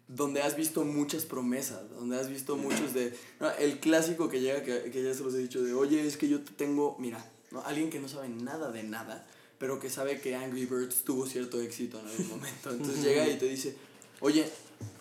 [0.08, 3.18] donde has visto muchas promesas, donde has visto muchos de...
[3.40, 6.18] no, el clásico que llega, que, que ya se los he dicho, de, oye, es
[6.18, 7.62] que yo te tengo, mira, ¿no?
[7.62, 9.26] alguien que no sabe nada de nada,
[9.62, 12.72] pero que sabe que Angry Birds tuvo cierto éxito en algún momento.
[12.72, 13.78] Entonces llega y te dice,
[14.20, 14.44] oye,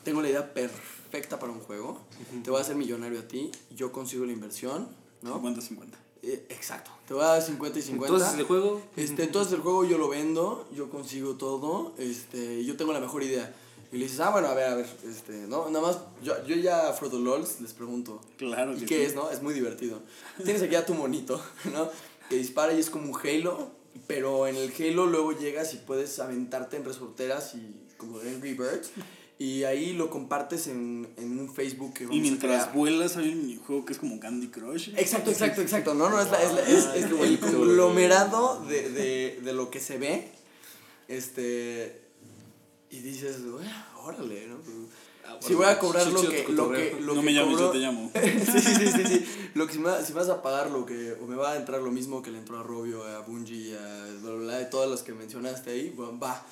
[0.05, 1.99] tengo la idea perfecta para un juego,
[2.45, 4.87] te voy a hacer millonario a ti, yo consigo la inversión,
[5.23, 5.43] ¿no?
[5.43, 5.87] 50-50.
[6.23, 8.15] Eh, exacto, te voy a dar 50 y 50.
[8.15, 8.83] Entonces, el juego.
[8.97, 13.23] Este, entonces el juego yo lo vendo, yo consigo todo, este, yo tengo la mejor
[13.23, 13.55] idea.
[13.93, 15.71] Y le dices, ah, bueno, a ver, a ver, este, ¿no?
[15.71, 19.03] Nada más, yo, yo ya a Frodo LOLs les pregunto, Claro ¿y que qué sí.
[19.05, 19.31] es, no?
[19.31, 20.03] Es muy divertido.
[20.45, 21.43] Tienes aquí a tu monito,
[21.73, 21.89] ¿no?
[22.29, 26.19] Que dispara y es como un Halo, pero en el Halo luego llegas y puedes
[26.19, 28.91] aventarte en resorteras y como de Angry Birds.
[29.39, 32.77] Y ahí lo compartes en, en un Facebook que vamos Y a mientras crear.
[32.77, 34.91] vuelas hay un juego que es como Candy Crush.
[34.97, 35.95] Exacto, exacto, exacto.
[35.95, 39.81] No, no, es, la- es, la- es, es el conglomerado de, de, de lo que
[39.81, 40.29] se ve.
[41.09, 42.03] Este.
[42.91, 43.67] Y dices, "Güey,
[44.05, 44.57] órale, ¿no?
[45.41, 47.71] Si voy a cobrar lo que, lo que, lo no que me llames, cobro- yo
[47.71, 48.11] te llamo.
[48.23, 49.27] sí, sí, sí, sí.
[49.55, 51.13] Lo que si, me, si me vas a pagar lo que.
[51.23, 54.05] O me va a entrar lo mismo que le entró a Robio, a Bungie, a
[54.21, 56.45] bla, bla, bla, de todas las que mencionaste ahí, bueno, va.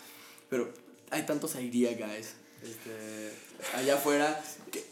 [0.48, 0.72] Pero
[1.10, 3.32] hay tantos idea guys este,
[3.76, 4.84] allá afuera que,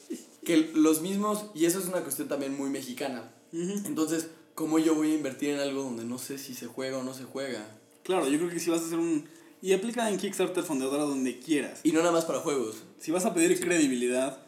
[0.45, 1.47] que los mismos.
[1.55, 3.33] Y eso es una cuestión también muy mexicana.
[3.53, 7.03] Entonces, ¿cómo yo voy a invertir en algo donde no sé si se juega o
[7.03, 7.67] no se juega?
[8.03, 9.27] Claro, yo creo que si vas a hacer un...
[9.63, 11.81] Y aplica en Kickstarter Fondeadora donde quieras.
[11.83, 12.77] Y no nada más para juegos.
[12.99, 14.39] Si vas a pedir credibilidad,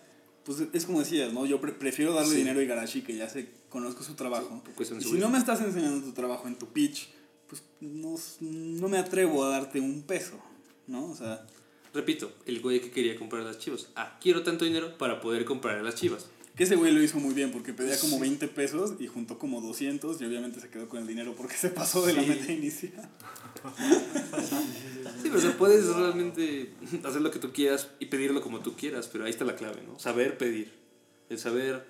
[0.45, 1.47] pues es como decías, ¿no?
[1.47, 2.37] Yo pre- prefiero darle Sí.
[2.39, 4.63] dinero a Igarashi, que ya sé, conozco su trabajo.
[4.65, 7.09] por cuestión y si no me estás enseñando tu trabajo en tu pitch,
[7.49, 10.39] pues no, no me atrevo a darte un peso,
[10.87, 11.07] ¿no?
[11.11, 11.47] O sea,
[11.95, 13.89] Repito, el güey que quería comprar las chivas.
[13.97, 16.27] Ah, quiero tanto dinero para poder comprar las chivas.
[16.55, 19.61] que ese güey lo hizo muy bien porque pedía como 20 pesos y juntó como
[19.61, 22.29] 200 y obviamente se quedó con el dinero porque se pasó de la Sí.
[22.29, 23.09] meta inicial.
[25.31, 26.73] Sí, o sea, puedes realmente
[27.05, 29.83] hacer lo que tú quieras y pedirlo como tú quieras, pero ahí está la clave,
[29.87, 29.99] ¿no?
[29.99, 30.73] Saber pedir.
[31.29, 31.85] El saber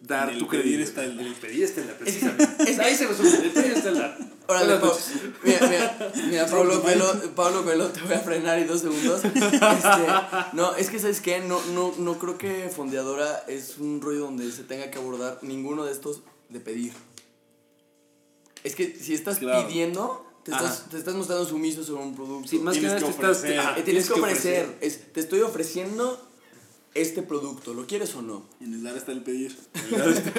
[0.00, 0.88] dar En el tu pedir credibilidad.
[0.88, 2.82] está el- En el pedir está el dar, precisamente.
[2.82, 3.28] ahí se resume.
[3.30, 4.18] El pedir está el dar.
[4.46, 5.12] Órale, noches.
[5.42, 9.24] mira, mira, mira, Pablo Velo, Pablo Velo, te voy a frenar y dos segundos.
[9.24, 9.40] Este,
[10.52, 11.40] no, es que, ¿sabes qué?
[11.40, 15.84] No, no, no creo que Fondeadora es un rollo donde se tenga que abordar ninguno
[15.86, 16.92] de estos de pedir.
[18.64, 19.66] Es que si estás Claro.
[19.66, 22.48] pidiendo, te estás, te estás mostrando sumiso sobre un producto.
[22.48, 23.36] Sí, más que Tienes nada que te estás.
[23.38, 23.58] ofrecer.
[23.60, 24.78] ajá, Eh, tienes que ofrecer.
[24.80, 26.30] Es, te estoy ofreciendo
[26.94, 27.74] este producto.
[27.74, 28.44] ¿Lo quieres o no?
[28.60, 29.56] En el dar está el pedir.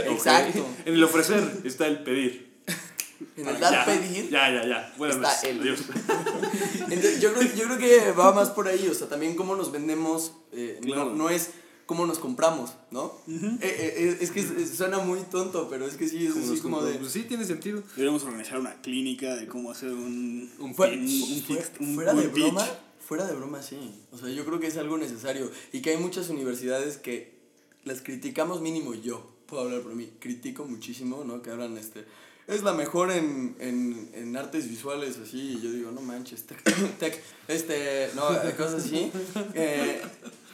[0.10, 0.66] Exacto.
[0.86, 2.56] En el ofrecer está el pedir.
[3.38, 4.30] En el dar Ya, pedir.
[4.30, 4.94] Ya, ya, ya.
[4.98, 5.48] Buenas Está.
[5.62, 5.80] Adiós.
[6.90, 9.72] Entonces, yo, creo, yo creo que va más por ahí, o sea, también cómo nos
[9.72, 11.50] vendemos, eh, no- no, es
[11.86, 13.14] cómo nos compramos, ¿no?
[13.28, 16.52] Eh, eh, es que es- es- suena muy tonto, pero es que sí, es Como
[16.52, 16.96] así como de...
[16.96, 17.84] Pues sí, tiene sentido.
[17.96, 21.96] Deberíamos organizar una clínica de cómo hacer un, Un Fue- un, un fue- fix- un
[21.96, 22.44] fuera de pitch.
[22.46, 22.66] broma,
[23.08, 23.78] fuera de broma, sí.
[24.12, 27.36] O sea, yo creo que es algo necesario y que hay muchas universidades que
[27.84, 31.44] las criticamos mínimo yo, puedo hablar por mí, critico muchísimo, ¿no?
[31.44, 32.04] Que hablan, este,
[32.48, 36.64] es la mejor en, en, en artes visuales, así, y yo digo, no manches, tech,
[37.00, 38.24] tech, este, no,
[38.58, 39.12] cosas así,
[39.54, 40.02] eh,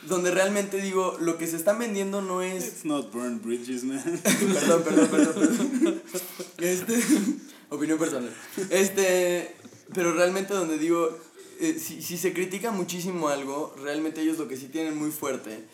[0.07, 4.01] donde realmente digo, lo que se están vendiendo no es It's not burn bridges, man.
[4.23, 6.01] perdón, perdón, perdón, perdón.
[6.57, 6.99] Este,
[7.69, 8.33] opinión personal.
[8.69, 9.55] Este,
[9.93, 11.17] pero realmente donde digo,
[11.59, 15.65] eh, si, si se critica muchísimo algo, realmente ellos lo que sí tienen muy fuerte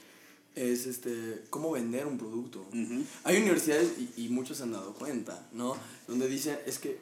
[0.56, 2.66] es este, cómo vender un producto.
[3.24, 5.78] Hay universidades, y, y muchos se han dado cuenta, ¿no?
[6.08, 7.00] Donde dicen, es que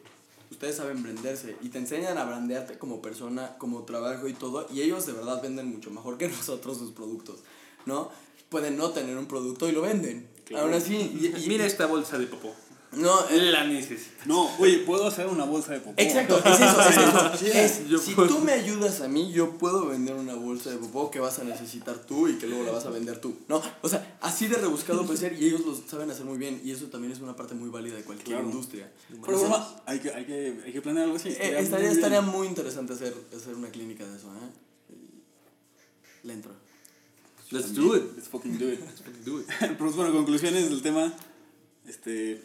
[0.51, 4.81] ustedes saben venderse y te enseñan a brandearte como persona, como trabajo y todo, y
[4.81, 7.39] ellos de verdad venden mucho mejor que nosotros sus productos,
[7.85, 8.09] ¿no?
[8.49, 10.27] Pueden no tener un producto y lo venden.
[10.45, 10.65] Claro.
[10.65, 12.53] Aún así, y, y- Mira esta bolsa de popó.
[12.95, 14.11] No, eh, La necesito.
[14.25, 15.93] No, oye, puedo hacer una bolsa de popó.
[16.01, 17.31] Exacto, es eso, es eso.
[17.39, 18.27] Sí, Es, yo si puedo.
[18.29, 21.43] tú me ayudas a mí, yo puedo vender una bolsa de popó que vas a
[21.43, 23.35] necesitar tú y que luego la vas a vender tú.
[23.47, 26.59] No, o sea, así de rebuscado puede ser y ellos lo saben hacer muy bien
[26.63, 28.45] y eso también es una parte muy válida de cualquier Claro.
[28.49, 28.91] industria.
[29.25, 31.29] Pero broma, hay que, hay, que, hay que planear algo así.
[31.29, 34.95] Eh, estaría, estaría muy interesante hacer, hacer una clínica de eso, ¿eh?
[36.23, 36.51] Le entro.
[37.51, 38.03] Let's do it.
[38.15, 38.79] Let's fucking do it.
[39.23, 39.45] Do it.
[39.59, 41.13] Pero bueno, conclusiones del tema.
[41.87, 42.41] Este.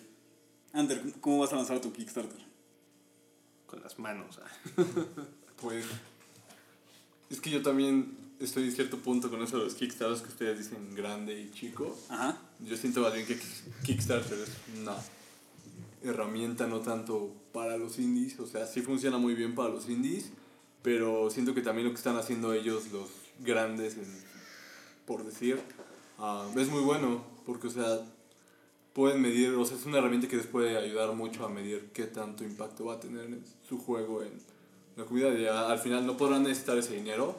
[0.73, 2.41] Ander, ¿cómo vas a lanzar tu Kickstarter?
[3.67, 4.39] Con las manos.
[4.43, 4.83] ah.
[5.61, 5.85] Pues
[7.29, 10.57] es que yo también estoy en cierto punto con eso de los Kickstarters que ustedes
[10.59, 11.99] dicen grande y chico.
[12.09, 12.39] Ajá.
[12.61, 13.39] Yo siento más bien que
[13.85, 14.49] Kickstarter es
[14.81, 14.95] una
[16.03, 20.31] herramienta no tanto para los indies, o sea, sí funciona muy bien para los indies,
[20.83, 23.11] pero siento que también lo que están haciendo ellos, los
[23.41, 24.25] grandes, en-
[25.05, 25.61] por decir,
[26.19, 28.01] ah, es muy bueno, porque, o sea,
[28.93, 32.05] pueden medir, o sea, es una herramienta que les puede ayudar mucho a medir qué
[32.05, 34.33] tanto impacto va a tener en su juego en
[34.97, 35.37] la comunidad.
[35.37, 37.39] Y al final no podrán necesitar ese dinero,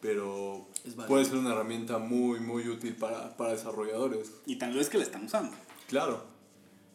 [0.00, 0.66] pero
[1.06, 4.30] puede ser una herramienta muy, muy útil para, para desarrolladores.
[4.46, 5.56] Y tan lo es que la están usando.
[5.88, 6.24] Claro.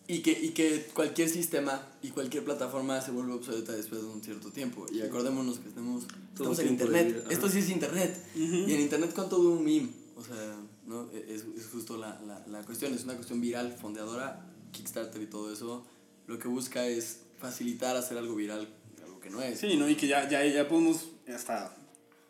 [0.07, 4.21] Y que, y que cualquier sistema y cualquier plataforma se vuelve obsoleta después de un
[4.21, 4.85] cierto tiempo.
[4.91, 7.25] Y acordémonos que estamos, estamos en internet.
[7.31, 8.23] Esto sí es internet.
[8.35, 9.89] Y en internet cuánto dura un meme.
[10.15, 10.55] O sea,
[10.85, 11.09] ¿no?
[11.11, 12.93] E- es, es justo la, la, la cuestión.
[12.93, 15.85] Es una cuestión viral, fondeadora, Kickstarter y todo eso.
[16.27, 18.67] Lo que busca es facilitar hacer algo viral,
[19.03, 19.59] algo que no es.
[19.59, 19.89] Sí, ¿no?
[19.89, 21.75] Y que ya, ya, ya podemos hasta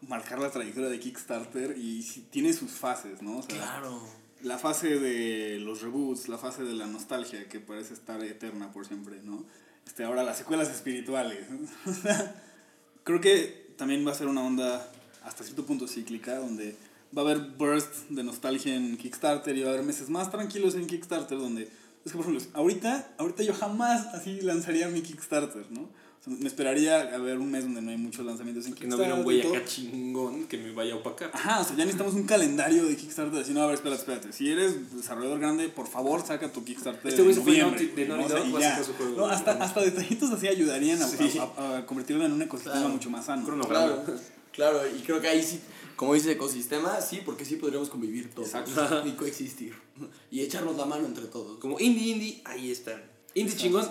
[0.02, 3.38] marcar la trayectoria de Kickstarter y tiene sus fases, ¿no?
[3.38, 4.02] O sea, Claro.
[4.42, 8.86] La fase de los reboots, la fase de la nostalgia que parece estar eterna por
[8.86, 9.46] siempre, ¿no?
[9.88, 11.48] Este, ahora las secuelas espirituales.
[13.04, 14.92] Creo que también va a ser una onda
[15.24, 16.76] hasta cierto punto cíclica, donde
[17.18, 20.76] va a haber bursts de nostalgia en Kickstarter y va a haber meses más tranquilos
[20.76, 21.64] en Kickstarter, donde...
[22.06, 25.82] Es que, por ejemplo, ahorita, ahorita yo jamás así lanzaría mi Kickstarter, ¿no?
[25.82, 28.86] O sea, me esperaría a ver un mes donde no hay muchos lanzamientos en Que
[28.88, 29.24] no Kickstarter.
[29.24, 31.32] hubiera un güey acá chingón que me vaya a opacar.
[31.34, 33.40] Ajá, o sea, ya necesitamos un calendario de Kickstarter.
[33.40, 34.34] Decir, no, a ver, espérate, espérate.
[34.34, 37.08] Si eres desarrollador grande, por favor, saca tu Kickstarter.
[37.08, 38.60] Este en se fue de noviembre, Naughty- de ¿no?
[38.60, 38.82] Ya.
[39.18, 41.40] No, hasta, hasta detallitos así ayudarían a, Sí.
[41.40, 42.90] a- a- a convertirlo en un ecosistema Claro.
[42.94, 43.46] mucho más sano.
[43.46, 44.04] Cronograma.
[44.04, 44.20] Claro,
[44.52, 45.60] claro, y creo que ahí sí,
[45.96, 49.08] como dice ecosistema, sí, porque sí podríamos convivir todos Exacto.
[49.08, 49.74] y coexistir
[50.32, 51.58] y echarnos la mano entre todos.
[51.60, 53.02] Como indie, indie, ahí están.
[53.34, 53.90] Indie chingón,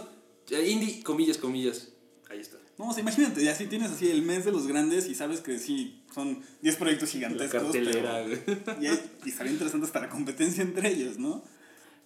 [0.51, 1.89] eh, indie, comillas, comillas,
[2.31, 2.59] ahí está.
[2.79, 5.41] No, o sea, imagínate, ya si tienes así el mes de los grandes y sabes
[5.41, 7.63] que sí, son 10 proyectos La gigantescos.
[7.63, 8.81] cartelera, pero- güey.
[8.83, 11.45] y, hay- y estaría interesante hasta la competencia entre ellos, ¿no?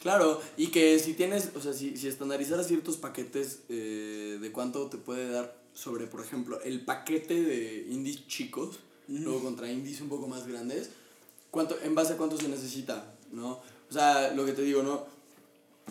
[0.00, 4.88] Claro, y que si tienes, o sea, si, si estandarizaras ciertos paquetes eh, de cuánto
[4.88, 8.78] te puede dar sobre, por ejemplo, el paquete de indies chicos,
[9.08, 10.90] luego contra indies un poco más grandes,
[11.50, 13.60] cuánto, en base a cuánto se necesita, ¿no?
[13.88, 15.06] O sea, lo que te digo, ¿no?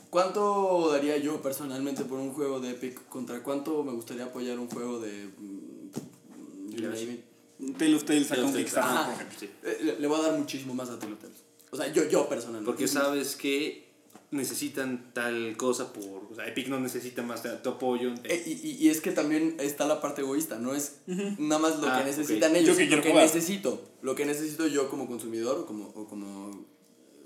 [0.09, 4.69] ¿Cuánto daría yo personalmente por un juego de Epic contra cuánto me gustaría apoyar un
[4.69, 5.25] juego de...
[7.59, 7.73] mm?
[7.77, 9.47] Tale of Tales saca un Tale Kickstarter, por ejemplo.
[9.63, 11.33] Eh, Le, le voy a dar muchísimo más a Telltale.
[11.71, 12.65] O sea, yo, yo personalmente.
[12.65, 13.86] Porque sabes que
[14.31, 16.27] necesitan tal cosa por...
[16.31, 18.13] O sea, Epic no necesita más de tu apoyo.
[18.25, 21.79] Eh, y, y, y es que también está la parte egoísta, no es nada más
[21.79, 22.57] lo Ah, que necesitan ok.
[22.57, 23.23] ellos, Yo que lo que jugar.
[23.25, 26.65] necesito, lo que necesito yo como consumidor o como, o como,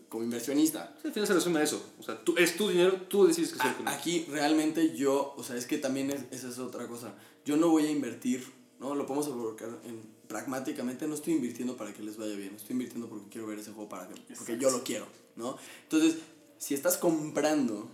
[0.10, 0.96] como inversionista.
[1.04, 1.84] Al final se resume a eso.
[2.00, 5.44] O sea, tú, es tu dinero, tú decides qué hacer con aquí realmente yo, o
[5.44, 7.16] sea, es que también es, esa es otra cosa.
[7.46, 8.46] Yo no voy a invertir,
[8.80, 8.94] ¿no?
[8.94, 13.10] Lo podemos abordar en, pragmáticamente, no estoy invirtiendo para que les vaya bien, estoy invirtiendo
[13.10, 15.58] porque quiero ver ese juego para que, porque yo lo quiero, ¿no?
[15.84, 16.20] Entonces,
[16.62, 17.90] si estás comprando,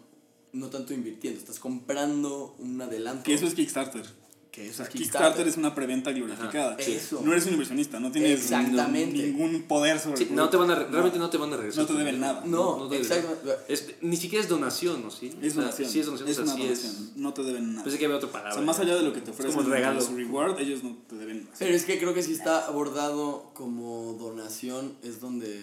[0.51, 3.23] no tanto invirtiendo, estás comprando un adelanto.
[3.23, 4.05] Que eso es Kickstarter.
[4.51, 6.75] que O eso sea, es Kickstarter es una preventa glorificada.
[6.75, 7.21] Eso.
[7.23, 9.19] No eres un inversionista, no tienes Exactamente.
[9.19, 11.83] ningún poder sobre Sí, el no te van a, realmente no te van a regresar.
[11.83, 12.43] No te deben nada.
[12.45, 13.39] No, no te deben exacto.
[13.45, 13.57] nada.
[13.69, 15.11] Es, ni siquiera es donación, ¿no?
[15.11, 15.31] ¿Sí?
[15.41, 15.89] Es donación.
[15.89, 16.93] Sí es donación, Es o sea, una sí donación.
[17.13, 17.15] es...
[17.15, 17.83] No te deben nada.
[17.85, 18.53] Pensé que había otra o palabra.
[18.53, 20.01] sea, más allá de lo que te ofrecen como el regalo.
[20.01, 21.55] su reward, ellos no te deben nada.
[21.57, 25.61] Pero es que creo que si está abordado como donación es donde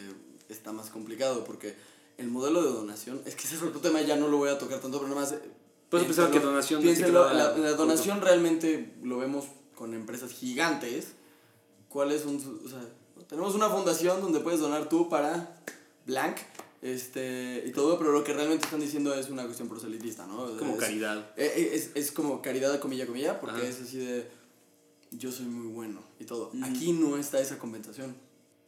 [0.49, 1.75] está más complicado, porque
[2.19, 4.59] el modelo de donación, es que ese es otro tema, ya no lo voy a
[4.59, 5.33] tocar tanto, pero nada más...
[5.33, 5.41] eh,
[5.91, 7.77] Puedes pensar que donación queda la, la corto.
[7.77, 9.45] donación realmente lo vemos
[9.77, 11.09] con empresas gigantes.
[11.89, 12.65] ¿Cuáles son sus...?
[12.65, 12.81] O sea,
[13.29, 15.57] tenemos una fundación donde puedes donar tú para
[16.07, 16.37] blank,
[16.83, 20.57] este, y todo, pero lo que realmente están diciendo es una cuestión proselitista, ¿no?
[20.59, 21.31] Como Es- caridad.
[21.37, 23.69] eh, eh, Es, es como caridad, comilla, comilla, porque Ajá.
[23.69, 24.29] es así de
[25.13, 26.51] yo soy muy bueno y todo.
[26.63, 28.15] Aquí no está esa compensación,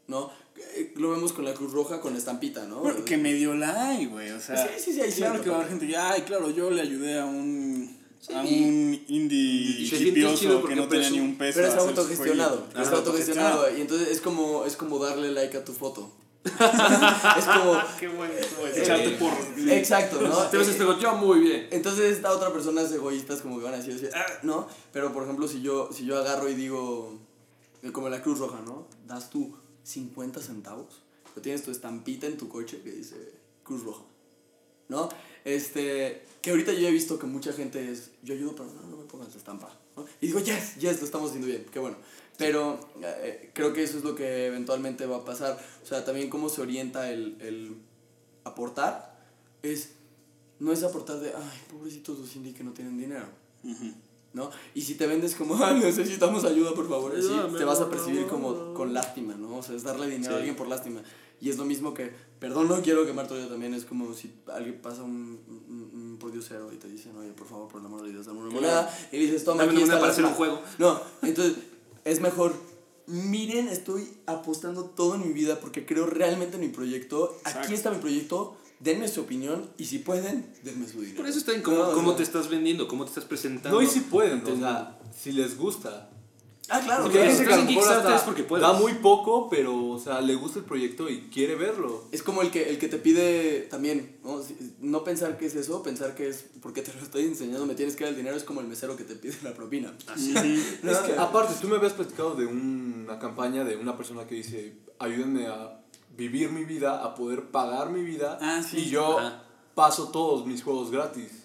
[0.09, 0.31] ¿no?
[0.57, 2.81] Eh, Lo vemos con la Cruz Roja, con la estampita, ¿no?
[2.81, 4.31] Bueno, que medio la hay, güey.
[4.31, 6.23] O sea, Sí, sí, sí, hay claro cierto, que va a haber gente que, ay,
[6.23, 7.97] claro, yo le ayudé a un,
[8.35, 8.63] a Sí.
[8.65, 11.57] un indie hipioso chido que porque no tenía ni un peso.
[11.57, 13.77] Pero es a autogestionado, es autogestionado.
[13.77, 16.11] Y entonces es como, es como darle like a tu foto.
[16.47, 17.77] es como...
[18.01, 18.33] Qué bueno.
[18.75, 19.47] Echarte porros.
[19.69, 20.43] Exacto, ¿no?
[20.45, 21.67] Te ves Eh, este yo muy bien.
[21.73, 24.69] Entonces esta otra persona es egoístas como que van a decir, así, "Ah", ¿no?
[24.93, 27.19] Pero por ejemplo, si yo, si yo agarro y digo,
[27.83, 28.87] eh, como la Cruz Roja, ¿no?
[29.07, 33.17] Das tú 50 centavos, pero tienes tu estampita en tu coche que dice
[33.63, 34.03] Cruz Roja,
[34.89, 35.09] ¿no?
[35.45, 38.97] Este, que ahorita yo he visto que mucha gente es, yo ayudo, pero no, no
[38.97, 40.05] me pongas la estampa, ¿no?
[40.21, 41.97] Y digo, yes, yes, lo estamos haciendo bien, qué bueno.
[42.37, 45.59] Pero eh, creo que eso es lo que eventualmente va a pasar.
[45.83, 47.77] O sea, también cómo se orienta el, el
[48.45, 49.17] aportar
[49.63, 49.93] es
[50.59, 53.27] no es aportar de, ay, pobrecitos los indie que no tienen dinero,
[53.63, 53.93] Ujú.
[54.37, 54.51] ¿No?
[54.75, 58.27] Y si te vendes como, ah, necesitamos ayuda, por favor, así, te vas a percibir
[58.27, 59.57] como con lástima, ¿no?
[59.57, 60.35] O sea, es darle dinero Sí.
[60.35, 61.03] a alguien por lástima.
[61.41, 64.81] Y es lo mismo que, perdón, no quiero quemar todo también, es como si alguien
[64.81, 67.87] pasa un, un, un por Dios cero y te dicen, oye, por favor, por el
[67.87, 68.91] amor de Dios, dame una moneda.
[69.11, 70.61] Y dices, toma, Dame aquí una para hacer un juego.
[70.79, 71.57] No, entonces
[72.05, 72.55] es mejor.
[73.07, 77.37] Miren, estoy apostando todo en mi vida porque creo realmente en mi proyecto.
[77.39, 77.61] Exacto.
[77.61, 78.57] Aquí está mi proyecto.
[78.79, 81.17] Denme su opinión y si pueden, denme su dinero.
[81.17, 83.25] Por eso está en cómo, No, o cómo sea- te estás vendiendo, cómo te estás
[83.25, 83.79] presentando.
[83.81, 86.11] No, y si pueden, o sea, si les gusta.
[86.69, 87.05] Ah, claro.
[87.05, 87.27] Porque que
[87.69, 88.67] Kickstarter hasta es porque puedes.
[88.67, 92.05] Da muy poco, pero, o sea, le gusta el proyecto y quiere verlo.
[92.11, 94.43] Es como el que, el que te pide también, ¿no?
[94.43, 97.77] Si- no pensar que es eso, pensar que es porque te lo estoy enseñando, me
[97.77, 99.95] tienes que dar el dinero, es como el mesero que te pide la propina.
[100.07, 100.15] No,
[100.91, 104.77] Es que, aparte, tú me habías platicado de una campaña de una persona que dice,
[104.99, 105.81] ayúdenme a
[106.17, 108.39] vivir mi vida, a poder pagar mi vida.
[108.41, 108.79] Ah, sí.
[108.79, 109.45] Y yo Ajá.
[109.75, 111.45] paso todos mis juegos gratis.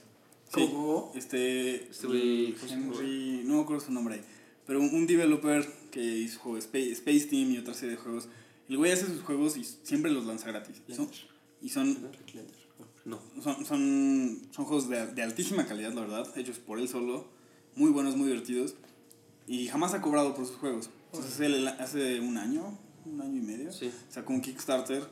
[0.53, 1.11] Sí, ¿Cómo?
[1.15, 4.22] este, Este el Henry, no me acuerdo su nombre,
[4.65, 8.28] pero un, un developer que hizo juegos Space, Space Team y otra serie de juegos.
[8.67, 10.82] El güey hace sus juegos y siempre los lanza gratis.
[10.88, 11.09] Y son,
[11.61, 11.97] y son,
[13.05, 13.19] No.
[13.41, 17.28] son, son, son juegos de, de altísima calidad, la verdad, hechos por él solo,
[17.76, 18.76] muy buenos, muy divertidos.
[19.47, 20.89] Y jamás ha cobrado por sus juegos.
[21.13, 23.91] Entonces él hace un año, un año y medio, Sí.
[24.09, 25.03] sacó un Kickstarter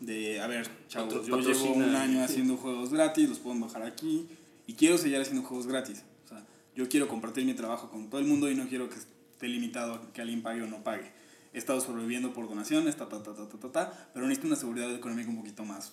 [0.00, 4.28] de, a ver, chavos, yo llevo un año haciendo juegos gratis, los pueden bajar aquí
[4.66, 6.02] y quiero seguir haciendo juegos gratis.
[6.24, 6.44] O sea,
[6.74, 9.94] yo quiero compartir mi trabajo con todo el mundo y no quiero que esté limitado
[9.94, 11.10] a que alguien pague o no pague.
[11.52, 14.56] He estado sobreviviendo por donaciones, ta, ta, ta, ta, ta, ta, ta, pero necesito una
[14.56, 15.92] seguridad económica un poquito más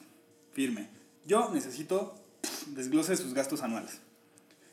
[0.51, 0.89] firme.
[1.25, 2.15] Yo necesito
[2.75, 4.01] desglose sus gastos anuales.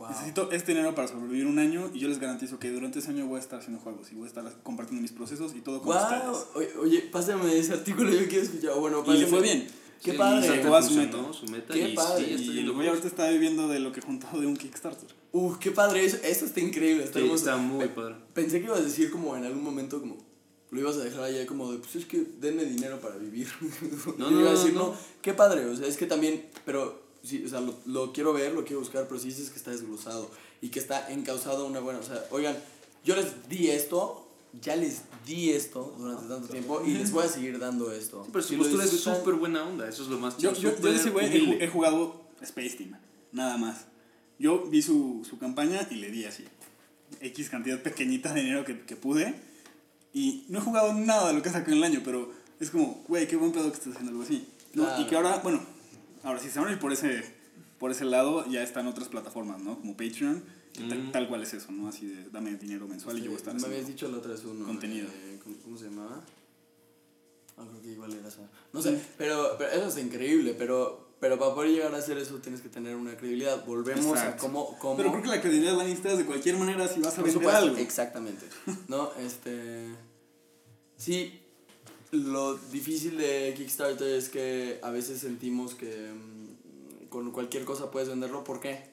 [0.01, 0.09] Wow.
[0.09, 3.26] Necesito este dinero para sobrevivir un año y yo les garantizo que durante ese año
[3.26, 5.94] voy a estar haciendo juegos y voy a estar compartiendo mis procesos y todo con
[5.94, 6.03] Wow.
[6.03, 6.46] ustedes.
[6.55, 8.74] Oye, oye, pásame ese artículo, yo quiero escuchar.
[8.80, 9.66] Bueno, Y le pásame- fue bien.
[10.03, 10.46] Qué Sí, padre.
[10.46, 11.18] y sacó a su meta.
[11.34, 12.24] su meta Qué y padre.
[12.26, 15.11] sí, está Y güey ahorita está viviendo de lo que juntó de un Kickstarter.
[15.32, 17.05] Uf, qué padre, eso, eso está increíble.
[17.05, 18.14] Está, Sí, está muy padre.
[18.32, 20.16] Pensé que ibas a decir como en algún momento como
[20.70, 23.48] lo ibas a dejar allá como de pues es que denme dinero para vivir.
[24.16, 24.94] No, Y no, iba a no, decir, no.
[25.20, 28.52] qué padre, o sea, es que también, pero sí, o sea, lo, lo quiero ver,
[28.52, 31.80] lo quiero buscar, pero si dices que está desglosado y que está encausado a una
[31.80, 32.56] buena, o sea, oigan,
[33.04, 34.28] yo les di esto,
[34.60, 38.24] ya les di esto durante tanto tiempo y les voy a seguir dando esto.
[38.24, 40.52] Sí, pero su Si lo postura es súper buena onda, eso es lo más Yo,
[40.54, 42.96] yo, yo de ese güey he, he jugado Space Team,
[43.32, 43.86] nada más.
[44.38, 46.44] Yo vi su, su campaña y le di así,
[47.20, 49.34] X cantidad pequeñita de dinero que, que pude.
[50.12, 53.04] Y no he jugado nada de lo que sacó en el año, pero es como,
[53.06, 54.46] güey, qué buen pedo que estás haciendo algo así.
[54.74, 54.84] ¿no?
[54.84, 55.02] Claro.
[55.02, 55.60] Y que ahora, bueno,
[56.22, 57.24] ahora si se van a ir por ese,
[57.78, 59.78] por ese lado, ya están otras plataformas, ¿no?
[59.80, 60.42] Como Patreon,
[60.72, 61.12] que tal, Mm.
[61.12, 61.88] tal cual es eso, ¿no?
[61.88, 64.32] Así de, dame dinero mensual y yo voy a estar Me habías dicho la otra
[64.32, 64.64] vez uno.
[64.66, 65.08] contenido.
[65.08, 66.22] eh, ¿cómo, se llamaba?
[67.56, 68.48] Ah, creo que igual era esa.
[68.72, 72.36] No sé, pero, pero eso es increíble, pero, pero para poder llegar a hacer eso
[72.36, 73.64] tienes que tener una credibilidad.
[73.66, 74.34] Volvemos Exacto.
[74.46, 74.78] a cómo...
[74.78, 77.24] cómo Pero creo que la credibilidad la necesitas de cualquier manera si vas a por
[77.26, 77.76] vender supuesto, algo.
[77.78, 78.46] exactamente.
[78.88, 79.88] No, este...
[80.96, 81.39] Sí,
[82.12, 88.08] lo difícil de Kickstarter es que a veces sentimos que mm, con cualquier cosa puedes
[88.08, 88.44] venderlo.
[88.44, 88.90] ¿Por qué?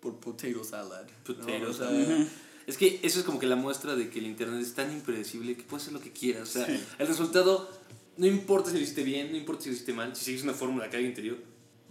[0.00, 1.04] Por potato salad.
[1.04, 1.24] ¿no?
[1.34, 2.26] Potato O sea, salad.
[2.66, 5.56] Es que eso es como que la muestra de que el internet es tan impredecible
[5.56, 6.48] que puedes hacer lo que quieras.
[6.48, 6.80] O sea, Sí.
[6.98, 7.68] el resultado,
[8.16, 10.54] no importa si lo hiciste bien, no importa si lo hiciste mal, si sigues una
[10.54, 11.36] fórmula que alguien te dio,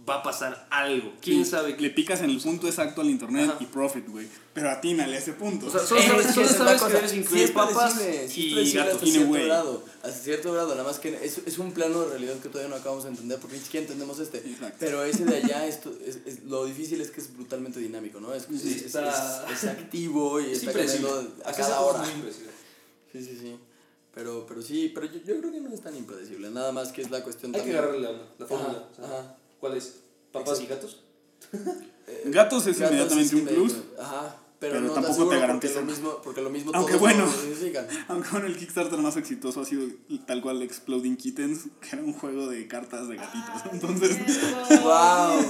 [0.08, 1.12] va a pasar algo.
[1.20, 1.76] ¿Quién sabe?
[1.78, 3.58] Le picas en el punto exacto al internet Ajá.
[3.60, 4.26] y profit, güey.
[4.52, 5.66] Pero atínale a ese punto.
[5.66, 8.36] O sea, solo Eh, sabes, es solo sabes que debes Sí incluir papas sí es
[8.38, 8.94] y predecible gatos.
[8.94, 9.44] hasta cierto way.
[9.46, 12.68] grado, hasta cierto grado, nada más que es, es un plano de realidad que todavía
[12.68, 14.38] no acabamos de entender porque ni siquiera entendemos este.
[14.38, 14.76] Exacto.
[14.80, 18.34] Pero ese de allá, esto, es, es- lo difícil es que es brutalmente dinámico, ¿no?
[18.34, 22.04] Es, Sí, es, está- es- es activo y Es está cambiando a cada es hora.
[23.12, 23.56] Sí, sí, sí.
[24.14, 27.00] Pero, pero sí, pero yo, yo creo que no es tan impredecible, nada más que
[27.00, 27.78] es la cuestión Hay que también.
[27.78, 28.88] agarrarle la, la fórmula.
[29.02, 29.36] Ajá.
[29.62, 30.00] ¿Cuál es?
[30.32, 31.04] ¿Papas y gatos?
[32.24, 33.74] Gatos es gatos inmediatamente un plus.
[33.96, 35.74] Ajá, pero, pero no tampoco te porque garantiza.
[35.80, 37.24] lo mismo, porque lo mismo Aunque todos bueno.
[38.08, 39.86] Aunque bueno, el Kickstarter más exitoso ha sido
[40.26, 43.62] tal cual Exploding Kittens, que era un juego de cartas de gatitos.
[43.72, 44.18] Entonces,
[44.82, 45.40] Wow.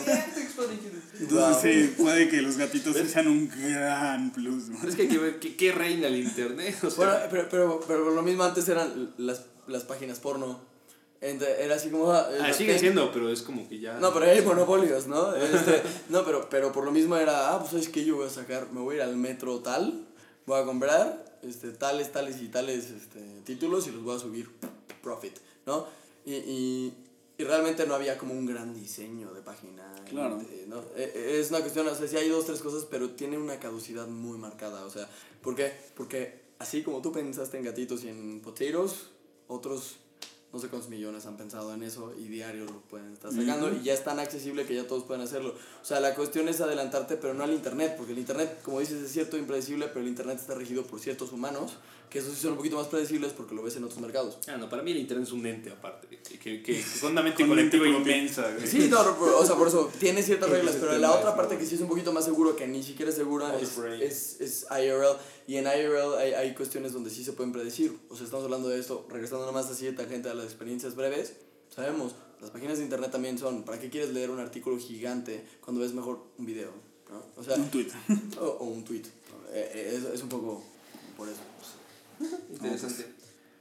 [1.20, 1.54] entonces Wow.
[1.62, 4.66] sí, puede que los gatitos sean un gran plus.
[4.68, 4.78] güey.
[4.80, 6.76] Pero es que hay que ver qué, qué reina el internet.
[6.84, 10.70] O sea, Bueno, pero, pero, pero lo mismo antes eran las, las páginas porno.
[11.22, 12.10] Era así como...
[12.12, 13.98] ah, ah, pe- siendo, pero es como que ya.
[14.00, 15.34] No, pero hay monopolios, ¿no?
[15.36, 18.30] Este, no, pero, pero por lo mismo era, ah, pues sabes que yo voy a
[18.30, 20.06] sacar, me voy a ir al metro tal,
[20.46, 24.50] voy a comprar este, tales, tales y tales este, títulos y los voy a subir
[25.00, 25.86] profit, ¿no?
[26.26, 26.94] Y, y,
[27.38, 29.94] y realmente no había como un gran diseño de página.
[30.10, 30.40] Claro.
[30.50, 30.80] eh, ¿no?
[30.96, 33.60] Eh, eh, Es una cuestión, o sea, sí hay dos, tres cosas, pero tiene una
[33.60, 35.08] caducidad muy marcada, o sea,
[35.40, 35.72] ¿por qué?
[35.96, 39.06] Porque así como tú pensaste en gatitos y en potatoes,
[39.48, 39.96] otros
[40.52, 43.82] no sé cuántos millones han pensado en eso y diario lo pueden estar sacando y
[43.82, 45.54] ya es tan accesible que ya todos pueden hacerlo.
[45.80, 49.02] O sea, la cuestión es adelantarte, pero no al Internet, porque el Internet, como dices,
[49.02, 51.78] es cierto, impredecible, pero el Internet está regido por ciertos humanos,
[52.12, 54.36] que esos sí son un poquito más predecibles porque lo ves en otros mercados.
[54.46, 56.06] Ah, no, para mí el internet es un ente aparte,
[56.38, 58.16] que, que, es Con mente colectivo propia.
[58.16, 58.52] inmensa.
[58.52, 58.66] güey.
[58.66, 61.76] Sí, no, o sea, por eso tiene ciertas reglas, pero la otra parte que sí
[61.76, 65.16] es un poquito más seguro, que ni siquiera es segura, es, es, es IRL.
[65.46, 67.98] Y en IRL hay, hay cuestiones donde sí se pueden predecir.
[68.10, 71.32] O sea, estamos hablando de esto, regresando nomás así de tangente a las experiencias breves.
[71.74, 75.80] Sabemos, las páginas de internet también son, ¿para qué quieres leer un artículo gigante cuando
[75.80, 76.72] ves mejor un video?
[77.10, 77.22] ¿no?
[77.36, 77.88] O sea, Un tweet.
[78.40, 79.04] o, o un tweet.
[79.52, 80.62] Eh, eh, es, es un poco
[81.16, 81.40] por eso.
[82.52, 83.06] Interesante.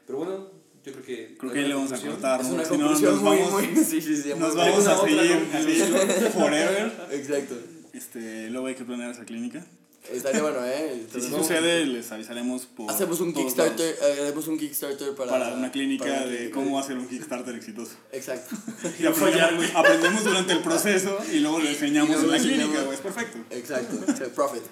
[0.06, 0.52] Pero bueno,
[0.84, 1.38] yo creo que...
[1.38, 2.42] Creo que le vamos a cortar.
[2.42, 3.76] Es una Si no, nos muy, vamos, muy...
[3.86, 4.34] Sí, sí, sí.
[4.38, 7.08] Nos vamos a seguir así, forever.
[7.12, 7.56] Exacto.
[7.94, 9.66] Este, luego hay que planear esa clínica.
[10.10, 11.06] Estaría bueno, ¿eh?
[11.14, 16.06] Si sucede, les avisaremos por Hacemos un Kickstarter, haremos un Kickstarter para, para una clínica
[16.06, 16.56] para de clínica.
[16.56, 17.94] cómo hacer un Kickstarter exitoso.
[18.12, 18.56] Exacto.
[19.00, 22.82] Y aprendemos, aprendemos durante el proceso y luego lo enseñamos Y luego en la clínica,
[22.82, 22.96] güey.
[22.96, 23.38] Es perfecto.
[23.52, 23.96] Exacto.
[24.34, 24.64] Profit.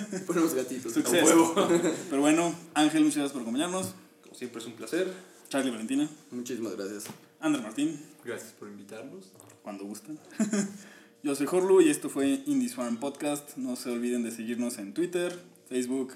[0.26, 0.96] Ponemos gatitos.
[0.96, 1.54] Huevo.
[2.10, 3.94] Pero bueno, Ángel, muchas gracias por acompañarnos.
[4.22, 5.12] Como siempre es un placer.
[5.48, 7.04] Charlie Valentina, Muchísimas gracias.
[7.40, 9.26] Ander Martín, Gracias por invitarnos.
[9.62, 10.18] cuando gustan.
[11.22, 13.56] Yo soy Horlu y esto fue Indie Swarm Podcast.
[13.56, 15.38] No se olviden de seguirnos en Twitter,
[15.68, 16.14] Facebook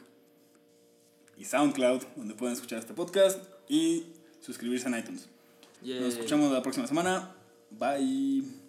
[1.37, 4.07] y SoundCloud, donde pueden escuchar este podcast y
[4.41, 5.29] suscribirse en iTunes.
[5.83, 7.35] Nos escuchamos la próxima semana.
[7.71, 8.60] Bye.